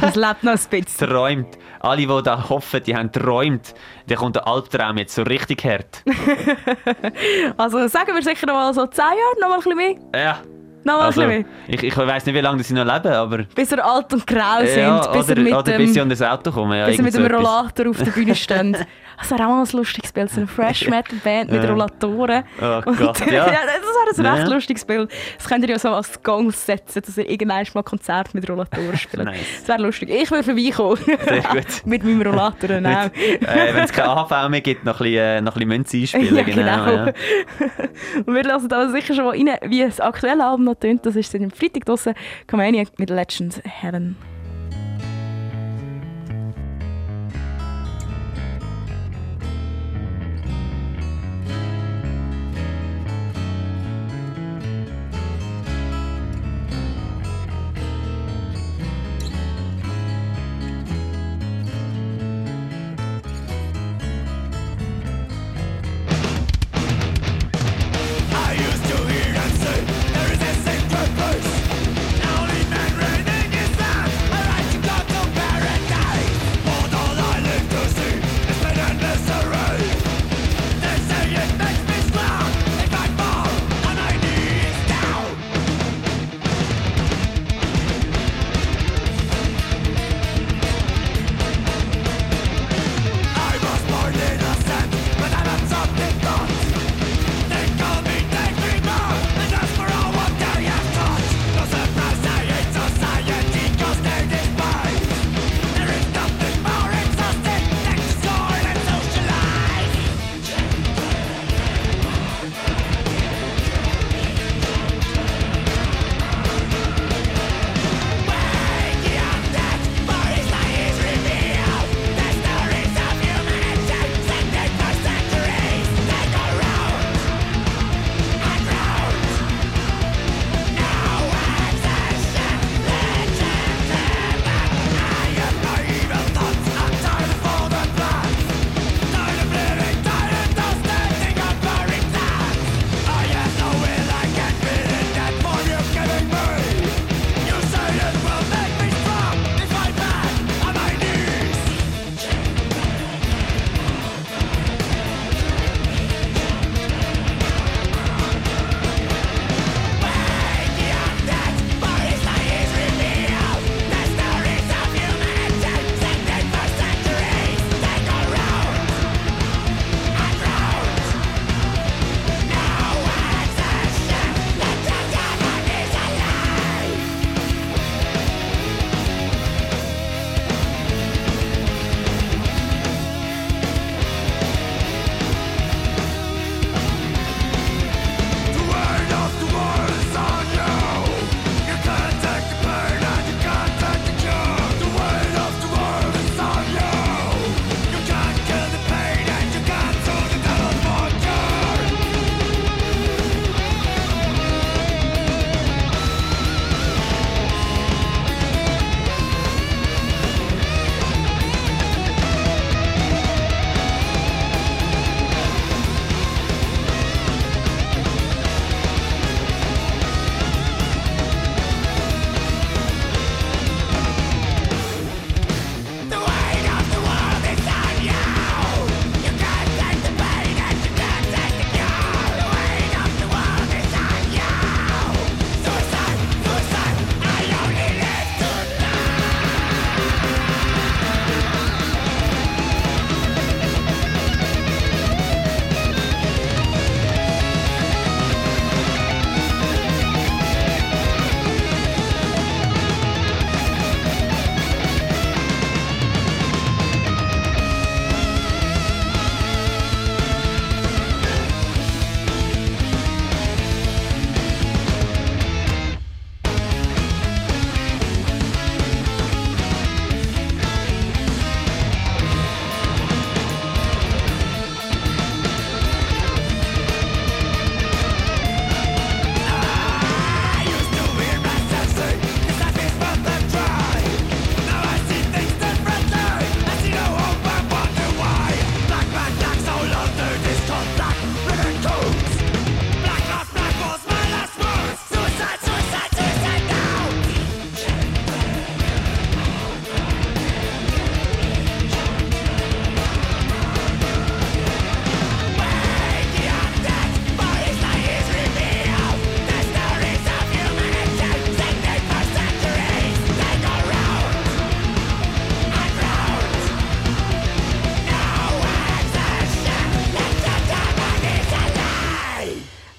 [0.00, 1.08] das lebt noch ein bisschen.
[1.08, 1.58] Träumt.
[1.80, 3.74] Alle, die da hoffen, die haben träumt.
[4.06, 6.04] Da kommt der Albtraum jetzt so richtig hart.
[7.56, 9.76] also sagen wir sicher noch mal so 10 Jahre, noch mal ein bisschen
[10.12, 10.22] mehr?
[10.22, 10.53] Ja.
[10.84, 11.22] Noch also,
[11.66, 13.38] ich, ich weiß nicht, wie lange sie noch leben, aber...
[13.54, 14.78] Bis sie alt und grau sind.
[14.78, 16.78] Ja, bis oder, mit oder dem, bis sie an das Auto kommen.
[16.78, 18.76] Ja, bis sie mit dem Rollator auf der Bühne stehen.
[19.18, 22.44] Das wäre auch mal ein lustiges Bild, so eine Fresh Metal Band mit Rollatoren.
[22.60, 23.46] Oh Gott, ja.
[23.50, 23.58] ja.
[24.06, 25.10] Das wäre ein recht lustiges Bild.
[25.38, 28.96] Das könnt ihr ja so als Gang setzen, dass ihr irgendwann mal Konzert mit Rollatoren
[28.98, 29.24] spielt.
[29.24, 29.38] nice.
[29.60, 30.10] Das wäre lustig.
[30.10, 30.98] Ich würde vorbeikommen.
[31.26, 31.66] Sehr gut.
[31.86, 33.10] mit meinem Rollator auch.
[33.14, 35.96] äh, Wenn es keine AHV mehr gibt, noch ein bisschen, äh, noch ein bisschen Münze
[35.96, 36.36] einspielen.
[36.36, 36.84] Ja, genau.
[36.84, 37.06] genau.
[37.06, 37.12] Ja.
[38.26, 41.04] Und wir lassen da sicher schon mal rein, wie das aktuelle Album noch tönt.
[41.06, 42.14] Das ist seit dem Freitag draussen.
[42.46, 44.16] Comania mit Legend Heaven.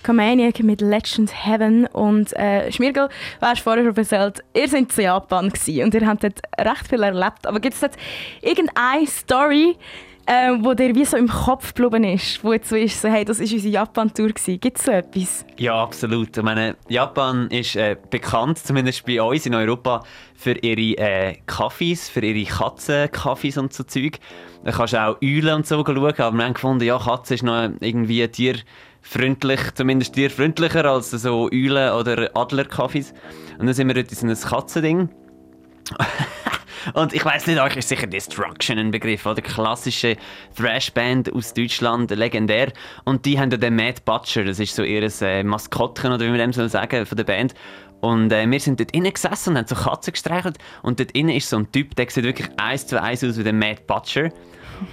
[0.06, 1.88] Comaniac mit Legend Heaven.
[1.88, 6.06] Und äh, Schmirgel, du hast vorher schon erzählt, ihr seid in Japan gewesen und ihr
[6.06, 7.48] habt dort recht viel erlebt.
[7.48, 7.96] Aber gibt es dort
[8.42, 9.76] irgendeine Story,
[10.28, 13.26] äh, wo dir wie so im Kopf geblieben ist, wo jetzt so ist, so, hey,
[13.26, 15.46] das war unsere Japan-Tour Gibt es so etwas?
[15.58, 16.36] Ja, absolut.
[16.36, 20.04] Ich meine, Japan ist äh, bekannt, zumindest bei uns in Europa,
[20.36, 24.20] für ihre äh, Kaffees, für ihre Katzenkaffees und so Zeug.
[24.64, 27.44] Da kannst du auch Eulen und so schauen, aber wir haben gefunden, ja, Katze ist
[27.44, 28.28] noch irgendwie
[29.06, 33.14] tierfreundlich, zumindest tierfreundlicher als so Eulen- oder Adlerkaffees.
[33.58, 35.10] Und dann sind wir dort in so ein Katzending.
[36.94, 39.42] Und ich weiß nicht, euch ist sicher Destruction ein Begriff, oder?
[39.42, 40.18] Klassische
[40.56, 42.72] Thrash-Band aus Deutschland, legendär.
[43.06, 46.30] Und die haben ja den Matt Butcher, das ist so ihr äh, Maskottchen, oder wie
[46.30, 47.56] man dem soll sagen, von der Band.
[48.02, 50.58] Und äh, wir sind dort innen gesessen und haben so Katzen gestreichelt.
[50.84, 53.44] Und dort innen ist so ein Typ, der sieht wirklich eins zu eins aus wie
[53.44, 54.30] der Matt Butcher.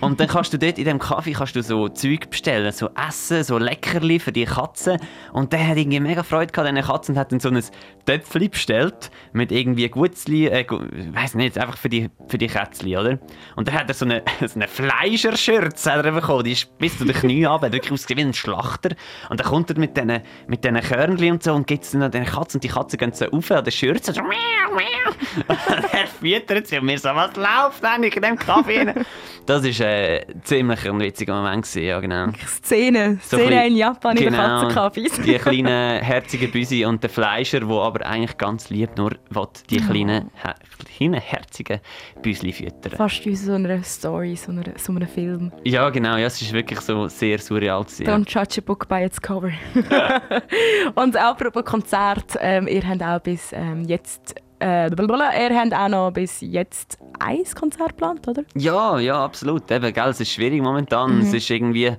[0.01, 3.45] Und dann kannst du dort in dem Kaffee kannst du so Zeug bestellen, so Essen,
[3.45, 4.99] so Leckerli für die Katzen.
[5.33, 7.63] Und der hat irgendwie mega Freude gehabt den Katzen und hat dann so ein
[8.07, 13.19] Töpfchen bestellt mit irgendwie Gutzli, äh, weiß nicht, einfach für die, für die Kätzchen, oder?
[13.57, 17.15] Und dann hat er so eine, so eine Fleischerschürze bekommen, die ist bis zu den
[17.15, 18.91] Knien runter, hat wirklich ausgesehen wie ein Schlachter.
[19.31, 22.11] Und dann kommt er mit diesen mit den Körnchen und so und gibt es dann
[22.11, 25.13] den Katzen und die Katzen gehen so auf an der Schürze und so miau, miau.
[25.49, 28.93] Und er füttert sie und mir so, was läuft eigentlich in dem Kaffee?
[29.47, 32.27] Das ist äh, ziemlich ein witziger Moment gewesen, ja genau.
[32.47, 35.21] Szene, so Szene in Japan genau, in den Katzenkaffees.
[35.21, 39.79] die kleinen herzigen Büsi und der Fleischer, der aber eigentlich ganz lieb nur will, die
[39.79, 40.55] kleinen, her
[40.97, 41.81] kleinen herzigen
[42.23, 42.93] Büsli füttern.
[42.97, 45.53] Fast wie so eine Story, so, eine, so einem Film.
[45.65, 48.07] Ja genau, ja, es ist wirklich so sehr surreal gewesen.
[48.07, 49.53] Don't judge a book by its cover.
[50.95, 56.11] und apropos Konzert, ähm, ihr habt auch bis ähm, jetzt äh, er hat auch noch
[56.13, 58.43] bis jetzt ein Konzert geplant, oder?
[58.55, 59.71] Ja, ja, absolut.
[59.71, 61.17] Eben, gell, es ist schwierig momentan.
[61.17, 61.23] Mhm.
[61.23, 61.93] Es ist irgendwie,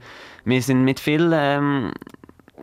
[0.45, 1.91] wir sind mit vielen ähm,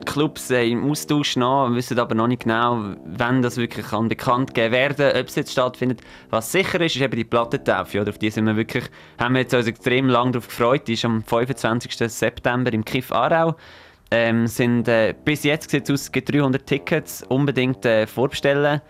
[0.06, 4.54] Clubs äh, im Austausch noch, wissen aber noch nicht genau, wann das wirklich kann bekannt
[4.54, 6.00] geben werden, ob es jetzt stattfindet.
[6.30, 8.00] Was sicher ist, ist eben die Plattentaufe.
[8.00, 8.10] Oder?
[8.10, 8.84] Auf die sind wir wirklich,
[9.18, 10.88] haben wir jetzt uns extrem lange darauf gefreut.
[10.88, 11.96] Die ist am 25.
[12.10, 13.56] September im Kiff Aarau.
[14.10, 17.22] Ähm, sind, äh, bis jetzt sieht es aus, es gibt 300 Tickets.
[17.28, 18.80] Unbedingt äh, vorbestellen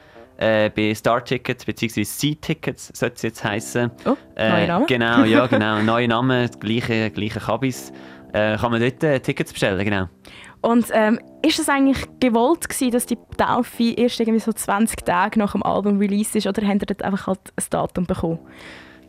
[0.41, 2.03] äh, bei Star Tickets bzw.
[2.03, 3.91] Sea-Tickets sollte es jetzt heißen.
[4.07, 4.85] Oh, neuer Name.
[4.85, 5.83] Äh, genau, ja, genau.
[5.83, 7.93] Neuer Name, gleiche, gleiche Kabis.
[8.33, 10.09] Äh, kann man dort äh, Tickets bestellen, genau.
[10.63, 15.39] Und ähm, ist es eigentlich gewollt gewesen, dass die Taufe erst irgendwie so 20 Tage
[15.39, 18.39] nach dem Album released ist oder habt ihr dort einfach halt ein Datum bekommen?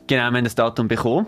[0.08, 1.28] Genau, wir haben ein Datum bekommen.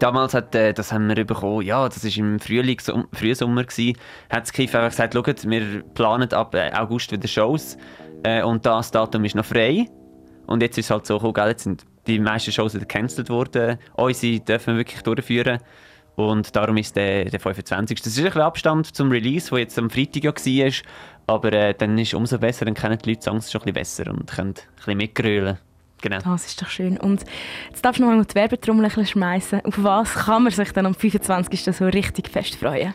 [0.00, 3.96] Damals hat, äh, das haben wir bekommen, ja, das war im Frühling, so, Frühsommer, gewesen,
[4.28, 7.78] hat das Kiff einfach gesagt, schaut, wir planen ab äh, August wieder Shows
[8.22, 9.86] äh, und das Datum ist noch frei.
[10.46, 13.78] Und jetzt ist es halt so gekommen, jetzt sind die meisten Shows wieder gecancelt worden.
[13.94, 15.58] Unsere dürfen wir wirklich durchführen.
[16.16, 18.00] Und darum ist der, der 25.
[18.00, 20.72] Das ist ein bisschen Abstand zum Release, der jetzt am Freitag ja war.
[21.26, 24.04] Aber äh, dann ist es umso besser, dann kennen die Leute Songs schon ein bisschen
[24.04, 25.58] besser und können ein bisschen mitgrölen.
[26.00, 26.18] Genau.
[26.24, 26.96] Das ist doch schön.
[26.96, 27.24] Und
[27.68, 29.64] jetzt darfst du noch einmal die Werbetrommel schmeißen.
[29.64, 31.64] Auf was kann man sich dann am 25.
[31.64, 32.94] so richtig fest freuen?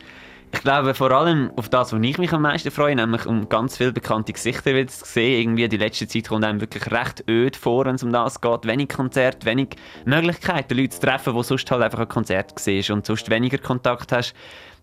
[0.53, 3.75] Ich glaube vor allem auf das, was ich mich am meisten freue, nämlich um ganz
[3.75, 5.41] viele bekannte Gesichter wieder zu sehen.
[5.41, 8.65] Irgendwie die letzte Zeit kommt einem wirklich recht öd vor, wenn es um das geht.
[8.65, 9.69] Wenig Konzert, wenig
[10.05, 14.11] Möglichkeiten, Leute zu treffen, die sonst halt einfach ein Konzert siehst und sonst weniger Kontakt
[14.11, 14.35] hast.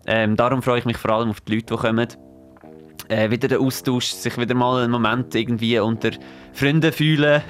[0.05, 2.07] Ähm, darum freue ich mich vor allem auf die Leute, die kommen.
[3.07, 6.11] Äh, wieder der Austausch, sich wieder mal einen Moment irgendwie unter
[6.51, 7.41] Freunden fühlen.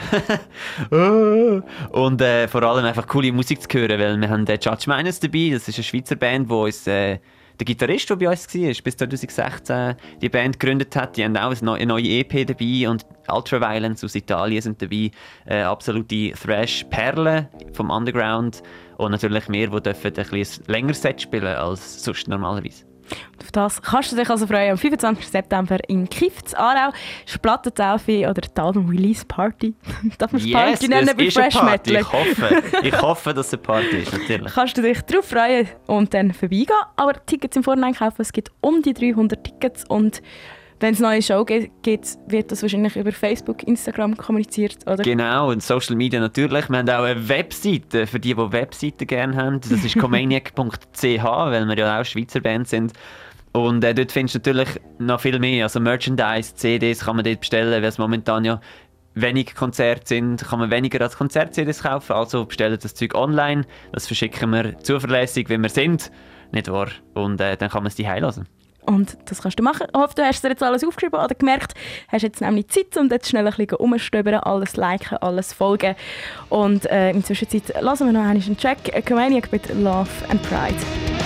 [1.92, 5.20] und äh, vor allem einfach coole Musik zu hören, weil wir haben den Judge Minus
[5.20, 6.86] dabei, das ist eine Schweizer Band, die uns...
[6.86, 7.20] Äh,
[7.62, 11.56] der Gitarrist, der bei uns war, bis 2016 die Band gegründet hat, die haben auch
[11.62, 15.12] eine neue EP dabei und Ultraviolence aus Italien sind dabei.
[15.46, 18.64] Äh, absolute Thrash-Perlen vom Underground
[18.98, 22.91] und natürlich mehr, die dürfen ein bisschen länger Set spielen als sonst normalerweise.
[23.42, 24.72] Auf das kannst du dich also freuen.
[24.72, 25.28] Am 25.
[25.28, 26.94] September in Kifz, Aarau.
[27.26, 29.74] ist Plattentaufe oder die Album-Release-Party.
[30.18, 31.96] Darf man es yes, Party nennen bei Fresh Metal?
[31.96, 34.54] Ich hoffe, ich hoffe, dass es eine Party ist, natürlich.
[34.54, 36.68] Kannst du dich darauf freuen und dann vorbeigehen.
[36.96, 38.22] Aber Tickets im Vorhinein kaufen.
[38.22, 40.22] Es gibt um die 300 Tickets und
[40.82, 45.04] wenn es eine neue Show gibt, wird das wahrscheinlich über Facebook, Instagram kommuniziert, oder?
[45.04, 46.70] Genau, und Social Media natürlich.
[46.70, 49.62] Wir haben auch eine Webseite, für die, die Webseiten gerne haben.
[49.62, 52.94] Das ist comaniac.ch, weil wir ja auch Schweizer Band sind.
[53.54, 55.66] Und äh, dort findest du natürlich noch viel mehr.
[55.66, 58.60] Also Merchandise, CDs kann man dort bestellen, weil es momentan ja
[59.14, 62.14] wenig Konzerte sind, kann man weniger als Konzert-CDs kaufen.
[62.14, 63.66] Also bestellen das Zeug online.
[63.92, 66.12] Das verschicken wir zuverlässig, wie wir sind.
[66.52, 66.88] Nicht wahr?
[67.14, 68.48] Und äh, dann kann man es die lassen.
[68.86, 69.88] Und das kannst du machen.
[69.94, 71.74] Ich hoffe, du hast dir jetzt alles aufgeschrieben oder gemerkt,
[72.08, 75.96] hast jetzt nämlich Zeit, um jetzt schnell ein bisschen umstöbern, alles liken, alles folgen.
[76.50, 81.21] Und äh, in der Zwischenzeit lassen wir noch einen Track, Comaniac mit Love and Pride.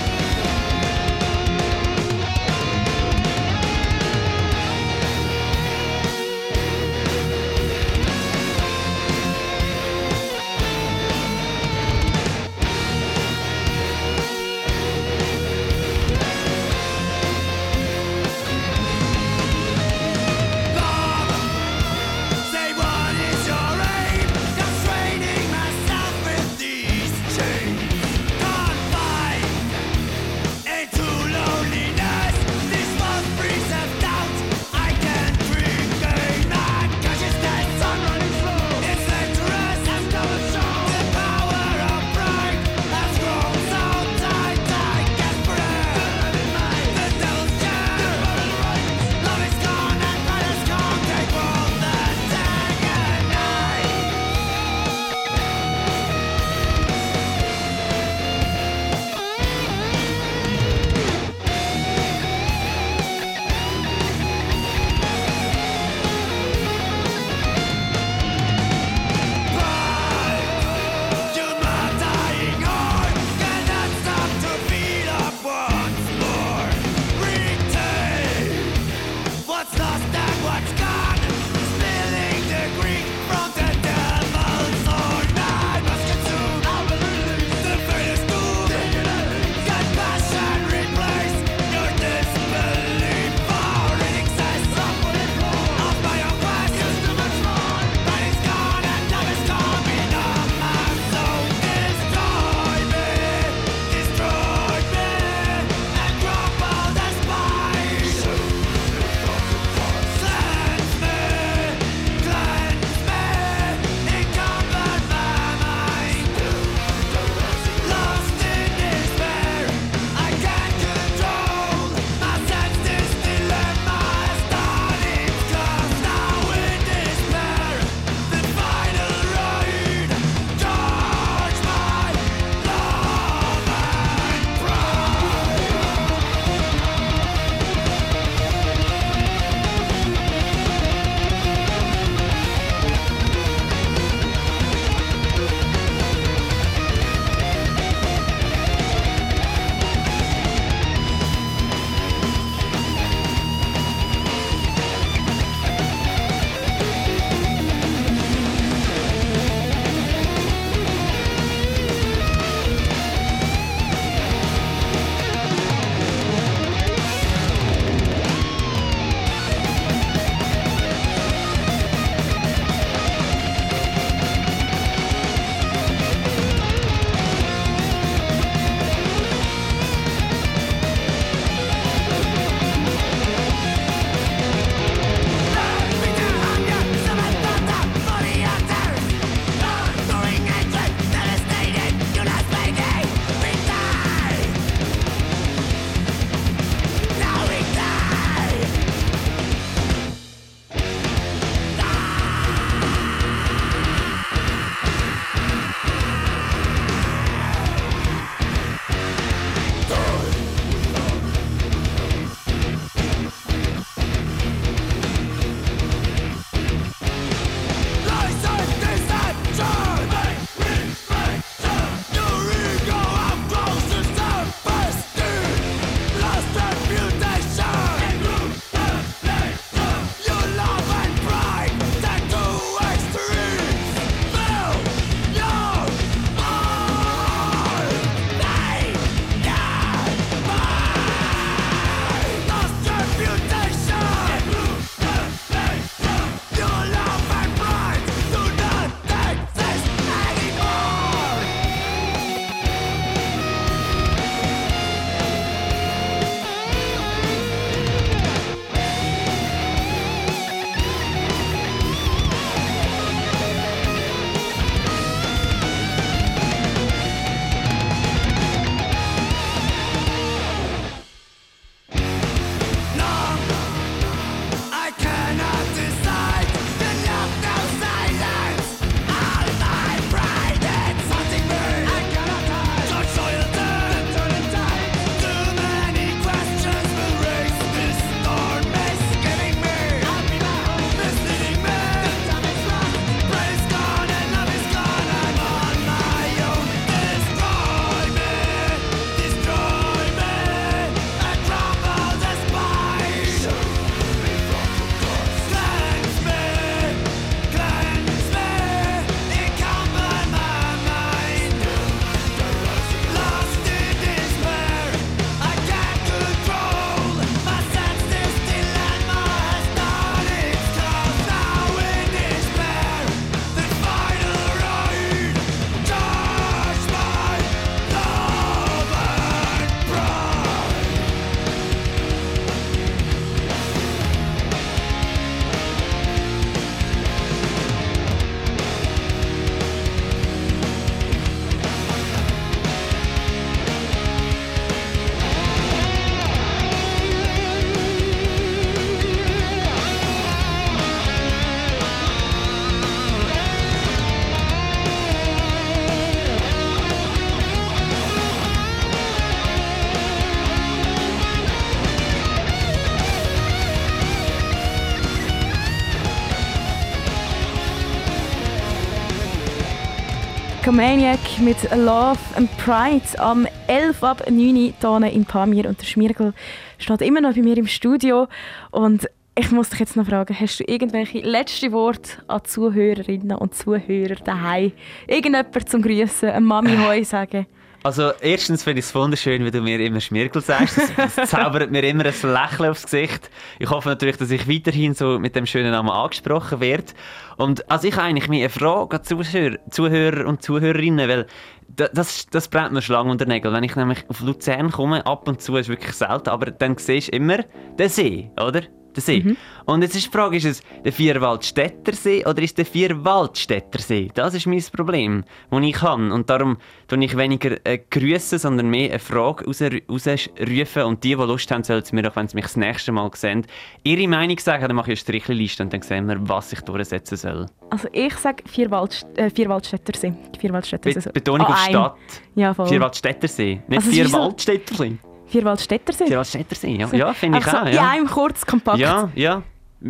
[370.66, 376.34] Comaniac mit Love and Pride am 11 ab 9 Uhr in Pamir und der Schmirgel
[376.80, 378.28] steht immer noch bei mir im Studio
[378.72, 379.08] und
[379.38, 384.16] ich muss dich jetzt noch fragen, hast du irgendwelche letzten Worte an Zuhörerinnen und Zuhörer
[384.16, 384.72] daheim?
[385.06, 387.46] Irgendjemand zum Grüßen, eine Mami Hoi sagen?
[387.86, 390.80] Also erstens finde ich es wunderschön, wie du mir immer Schmirgel sagst.
[390.98, 393.30] Das, das zaubert mir immer ein Lächeln aufs Gesicht.
[393.60, 396.94] Ich hoffe natürlich, dass ich weiterhin so mit dem schönen Namen angesprochen werde.
[397.38, 401.28] Und also ich eigentlich mir eine Frage an Zuhörer, Zuhörer und Zuhörerinnen, weil
[401.68, 403.54] das, das brennt mir Schlangen unter Nägel.
[403.54, 406.76] Wenn ich nämlich auf Luzern komme, ab und zu ist es wirklich selten, aber dann
[406.80, 407.44] siehst du immer
[407.78, 408.64] den See, oder?
[409.02, 409.22] See.
[409.22, 409.38] Mhm.
[409.66, 414.10] Und jetzt ist die Frage, ist es der Vierwaldstätter See oder ist der Vierwaldstätter See?
[414.14, 416.14] Das ist mein Problem, das ich habe.
[416.14, 420.84] Und darum tue ich weniger äh, grüßen, sondern mehr eine Frage rausrufen.
[420.84, 423.46] Und die, die Lust haben, sollen mir, auch wenn sie mich das nächste Mal sehen,
[423.84, 424.68] ihre Meinung sagen.
[424.68, 427.46] Dann mache ich eine Strichliste und dann sehen wir, was ich durchsetzen soll.
[427.70, 430.14] Also ich sage Vierwald, äh, Vierwaldstätter See.
[430.40, 431.10] Vierwaldstätter See.
[431.12, 431.98] Betonung oh, auf Stadt.
[432.36, 432.68] Ja, voll.
[432.68, 434.98] Vierwaldstätter See, nicht also Vierwaldstätter See.
[435.28, 436.08] Vierwaldstättersee?
[436.08, 437.52] Vierwaldstättersee, ja, ja finde ich auch.
[437.52, 437.72] So ja.
[437.72, 438.80] In einem kurz kompakt.
[438.80, 439.44] Ja, ja.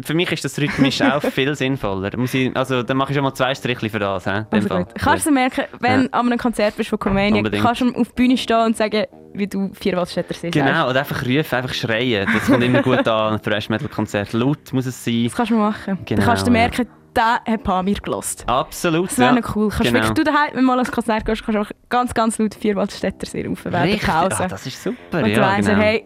[0.03, 2.17] Für mich ist das rhythmisch auch viel sinnvoller.
[2.17, 4.25] Muss ich, also, dann mache ich schon mal zwei Striche für das.
[4.25, 4.88] He, also Fall.
[4.97, 6.13] Kannst du merken, wenn du ja.
[6.13, 9.47] an einem Konzert bist von Comania, kannst du auf die Bühne stehen und sagen, wie
[9.47, 10.89] du Vierwaldstättersee Genau, sagst.
[10.89, 12.27] oder einfach rufen, einfach schreien.
[12.33, 14.33] Das kommt immer gut an, ein Thrash-Metal-Konzert.
[14.33, 15.25] Laut muss es sein.
[15.25, 15.99] Das kannst du machen.
[16.05, 18.43] Genau, dann kannst du merken, der hat Pamir gelost.
[18.47, 19.41] Absolut, Das wäre ja.
[19.55, 19.70] cool.
[19.70, 19.93] Kannst genau.
[19.93, 22.55] wirklich, du daheim, wenn du mal ein Konzert gehst, kannst du auch ganz, ganz laut
[22.55, 24.43] Vierwaldstätter sehr rufen während der Pause.
[24.43, 25.82] Ah, das ist super, Und ja, weißt, genau.
[25.82, 26.05] hey,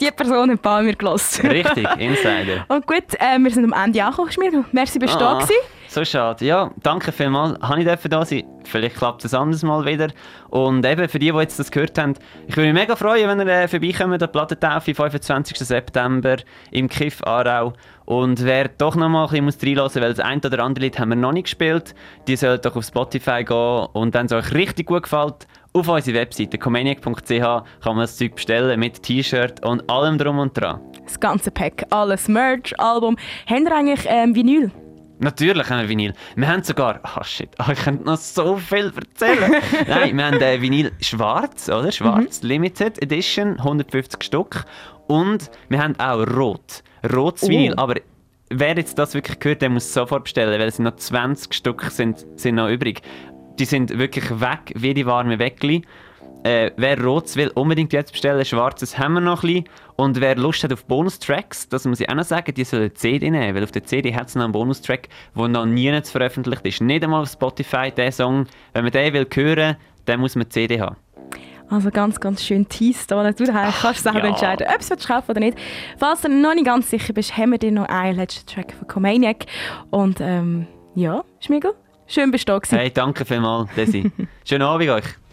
[0.00, 1.42] die Person hat Pamir gelost.
[1.42, 2.64] Richtig, Insider.
[2.68, 5.60] Und gut, äh, wir sind am Ende angekommen, Merci, bist du ah, da gewesen.
[5.94, 6.44] So schade.
[6.44, 7.56] Ja, danke vielmals.
[7.62, 8.42] Habe ich da sein.
[8.64, 10.08] Vielleicht klappt es anderes Mal wieder.
[10.50, 12.14] Und eben für die, die jetzt das gehört haben,
[12.48, 15.56] ich würde mich mega freuen, wenn ihr äh, vorbeikommt, der Plattentaufe, 25.
[15.56, 16.38] September
[16.72, 17.74] im Kiff Aarau.
[18.06, 21.10] Und wer doch noch mal ein bisschen reinlassen weil das ein oder andere Lied haben
[21.10, 21.94] wir noch nicht gespielt,
[22.26, 26.18] die sollen doch auf Spotify gehen und wenn es euch richtig gut gefällt, auf unsere
[26.18, 30.80] Webseite comaniac.ch kann man das Zeug bestellen mit T-Shirt und allem drum und dran.
[31.04, 33.16] Das ganze Pack, alles Merch, Album.
[33.48, 34.72] Haben wir eigentlich ähm, Vinyl?
[35.24, 36.12] Natürlich haben wir Vinyl.
[36.36, 39.54] Wir haben sogar, ah oh shit, oh, ich könnte noch so viel erzählen.
[39.88, 41.90] Nein, wir haben äh, Vinyl schwarz, oder?
[41.90, 42.48] Schwarz, mhm.
[42.48, 44.66] Limited Edition, 150 Stück.
[45.06, 46.82] Und wir haben auch rot.
[47.10, 47.48] Rotes oh.
[47.48, 47.94] Vinyl, aber
[48.50, 52.26] wer jetzt das wirklich gehört, der muss sofort bestellen, weil es noch 20 Stück sind,
[52.36, 53.00] sind noch übrig.
[53.58, 55.82] Die sind wirklich weg, wie die warme Weckli.
[56.44, 58.44] Äh, wer Rotes will, unbedingt jetzt bestellen.
[58.44, 59.68] Schwarzes haben wir noch ein bisschen.
[59.96, 62.94] Und wer Lust hat auf Bonustracks, das muss ich auch noch sagen, die sollen eine
[62.94, 66.66] CD nehmen, weil auf der CD hat es noch einen Bonustrack, der noch nie veröffentlicht
[66.66, 66.82] ist.
[66.82, 68.46] Nicht einmal auf Spotify, der Song.
[68.74, 70.96] Wenn man den will hören, dann muss man die CD haben.
[71.70, 73.10] Also ganz, ganz schön teased.
[73.10, 74.26] Du daheim kannst selber ja.
[74.26, 75.56] entscheiden, ob du es kaufen oder nicht.
[75.98, 78.86] Falls du noch nicht ganz sicher bist, haben wir dir noch einen letzten Track von
[78.86, 79.46] Comaniac.
[79.90, 81.72] Und ähm, ja, Schmiegel,
[82.06, 84.10] schön bist du da Hey, danke vielmals, Desi.
[84.44, 85.23] Schönen Abend euch.